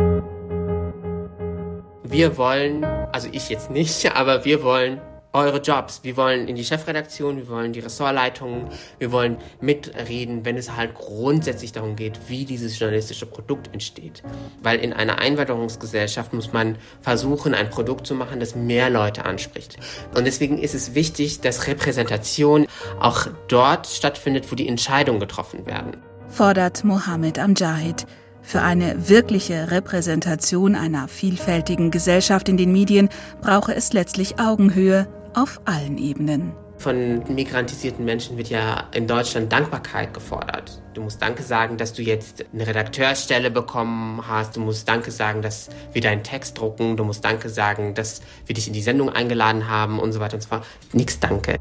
Wir 2.02 2.36
wollen, 2.36 2.84
also 2.84 3.28
ich 3.30 3.48
jetzt 3.48 3.70
nicht, 3.70 4.10
aber 4.16 4.44
wir 4.44 4.62
wollen 4.62 5.00
eure 5.32 5.60
Jobs. 5.60 6.00
Wir 6.02 6.16
wollen 6.16 6.48
in 6.48 6.56
die 6.56 6.64
Chefredaktion, 6.64 7.36
wir 7.36 7.48
wollen 7.48 7.72
die 7.72 7.80
Ressortleitungen, 7.80 8.68
wir 8.98 9.12
wollen 9.12 9.36
mitreden, 9.60 10.44
wenn 10.44 10.56
es 10.56 10.74
halt 10.76 10.94
grundsätzlich 10.94 11.72
darum 11.72 11.96
geht, 11.96 12.18
wie 12.28 12.44
dieses 12.44 12.78
journalistische 12.78 13.26
Produkt 13.26 13.72
entsteht. 13.72 14.22
Weil 14.62 14.78
in 14.80 14.92
einer 14.92 15.18
Einwanderungsgesellschaft 15.18 16.32
muss 16.32 16.52
man 16.52 16.76
versuchen, 17.02 17.54
ein 17.54 17.70
Produkt 17.70 18.06
zu 18.06 18.14
machen, 18.14 18.40
das 18.40 18.54
mehr 18.54 18.88
Leute 18.90 19.24
anspricht. 19.24 19.76
Und 20.14 20.26
deswegen 20.26 20.58
ist 20.58 20.74
es 20.74 20.94
wichtig, 20.94 21.40
dass 21.40 21.66
Repräsentation 21.66 22.66
auch 23.00 23.26
dort 23.48 23.86
stattfindet, 23.86 24.50
wo 24.50 24.56
die 24.56 24.68
Entscheidungen 24.68 25.20
getroffen 25.20 25.66
werden. 25.66 25.98
Fordert 26.28 26.84
Mohammed 26.84 27.38
Amjahid. 27.38 28.06
Für 28.42 28.62
eine 28.62 29.10
wirkliche 29.10 29.70
Repräsentation 29.70 30.74
einer 30.74 31.06
vielfältigen 31.06 31.90
Gesellschaft 31.90 32.48
in 32.48 32.56
den 32.56 32.72
Medien 32.72 33.10
brauche 33.42 33.74
es 33.74 33.92
letztlich 33.92 34.40
Augenhöhe, 34.40 35.06
auf 35.38 35.60
allen 35.66 35.98
Ebenen. 35.98 36.52
Von 36.78 37.22
migrantisierten 37.32 38.04
Menschen 38.04 38.36
wird 38.36 38.50
ja 38.50 38.84
in 38.92 39.06
Deutschland 39.06 39.52
Dankbarkeit 39.52 40.14
gefordert. 40.14 40.80
Du 40.94 41.02
musst 41.02 41.20
Danke 41.20 41.42
sagen, 41.42 41.76
dass 41.76 41.92
du 41.92 42.02
jetzt 42.02 42.44
eine 42.52 42.66
Redakteurstelle 42.66 43.50
bekommen 43.50 44.22
hast. 44.26 44.56
Du 44.56 44.60
musst 44.60 44.88
Danke 44.88 45.10
sagen, 45.10 45.42
dass 45.42 45.70
wir 45.92 46.02
deinen 46.02 46.22
Text 46.22 46.58
drucken. 46.58 46.96
Du 46.96 47.04
musst 47.04 47.24
Danke 47.24 47.48
sagen, 47.48 47.94
dass 47.94 48.20
wir 48.46 48.54
dich 48.54 48.68
in 48.68 48.72
die 48.72 48.82
Sendung 48.82 49.10
eingeladen 49.10 49.68
haben 49.68 49.98
und 49.98 50.12
so 50.12 50.20
weiter 50.20 50.34
und 50.34 50.42
so 50.42 50.48
fort. 50.48 50.66
Nix 50.92 51.18
Danke. 51.18 51.56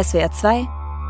SWR 0.00 0.30
2 0.30 0.66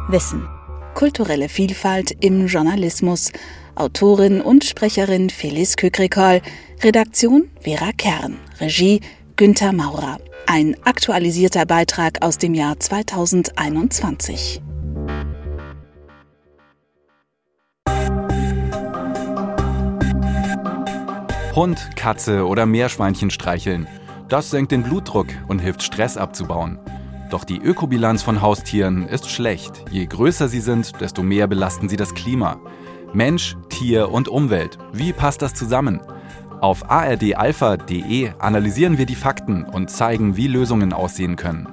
Wissen. 0.08 0.48
Kulturelle 0.94 1.48
Vielfalt 1.48 2.10
im 2.24 2.46
Journalismus. 2.46 3.32
Autorin 3.74 4.40
und 4.40 4.64
Sprecherin 4.64 5.30
Felice 5.30 5.76
Kökrikol. 5.76 6.40
Redaktion 6.82 7.50
Vera 7.60 7.92
Kern. 7.96 8.38
Regie 8.60 9.00
Günther 9.36 9.72
Maurer. 9.72 10.18
Ein 10.50 10.76
aktualisierter 10.82 11.66
Beitrag 11.66 12.22
aus 12.22 12.38
dem 12.38 12.54
Jahr 12.54 12.80
2021. 12.80 14.62
Hund, 21.54 21.90
Katze 21.96 22.46
oder 22.46 22.64
Meerschweinchen 22.64 23.28
streicheln. 23.28 23.86
Das 24.30 24.50
senkt 24.50 24.72
den 24.72 24.84
Blutdruck 24.84 25.26
und 25.48 25.58
hilft 25.58 25.82
Stress 25.82 26.16
abzubauen. 26.16 26.78
Doch 27.28 27.44
die 27.44 27.58
Ökobilanz 27.58 28.22
von 28.22 28.40
Haustieren 28.40 29.06
ist 29.06 29.28
schlecht. 29.28 29.84
Je 29.90 30.06
größer 30.06 30.48
sie 30.48 30.62
sind, 30.62 30.98
desto 30.98 31.22
mehr 31.22 31.46
belasten 31.46 31.90
sie 31.90 31.96
das 31.96 32.14
Klima. 32.14 32.58
Mensch, 33.12 33.54
Tier 33.68 34.10
und 34.10 34.28
Umwelt. 34.28 34.78
Wie 34.94 35.12
passt 35.12 35.42
das 35.42 35.52
zusammen? 35.52 36.00
Auf 36.60 36.90
ardalpha.de 36.90 38.32
analysieren 38.40 38.98
wir 38.98 39.06
die 39.06 39.14
Fakten 39.14 39.64
und 39.64 39.90
zeigen, 39.90 40.36
wie 40.36 40.48
Lösungen 40.48 40.92
aussehen 40.92 41.36
können. 41.36 41.68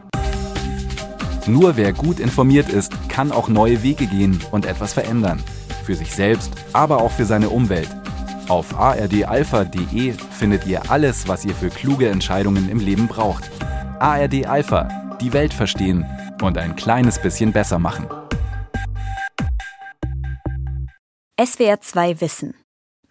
Nur 1.48 1.76
wer 1.76 1.92
gut 1.92 2.20
informiert 2.20 2.70
ist, 2.70 2.94
kann 3.10 3.32
auch 3.32 3.50
neue 3.50 3.82
Wege 3.82 4.06
gehen 4.06 4.40
und 4.52 4.66
etwas 4.66 4.94
verändern. 4.94 5.42
Für 5.86 5.96
sich 5.96 6.14
selbst, 6.14 6.52
aber 6.74 7.02
auch 7.02 7.12
für 7.12 7.26
seine 7.26 7.50
Umwelt. 7.50 7.90
Auf 8.48 8.80
ardalpha.de 8.80 10.14
findet 10.32 10.68
ihr 10.68 10.92
alles, 10.92 11.28
was 11.28 11.46
ihr 11.46 11.56
für 11.56 11.70
kluge 11.70 12.10
Entscheidungen 12.10 12.70
im 12.70 12.80
Leben 12.80 13.08
braucht. 13.08 13.50
ARD 14.00 14.46
Alpha, 14.46 15.18
die 15.20 15.34
Welt 15.34 15.54
verstehen 15.54 16.06
und 16.44 16.60
ein 16.60 16.76
kleines 16.76 17.20
bisschen 17.20 17.52
besser 17.52 17.80
machen. 17.80 18.08
SWR 21.44 21.82
2 21.82 22.22
Wissen 22.22 22.65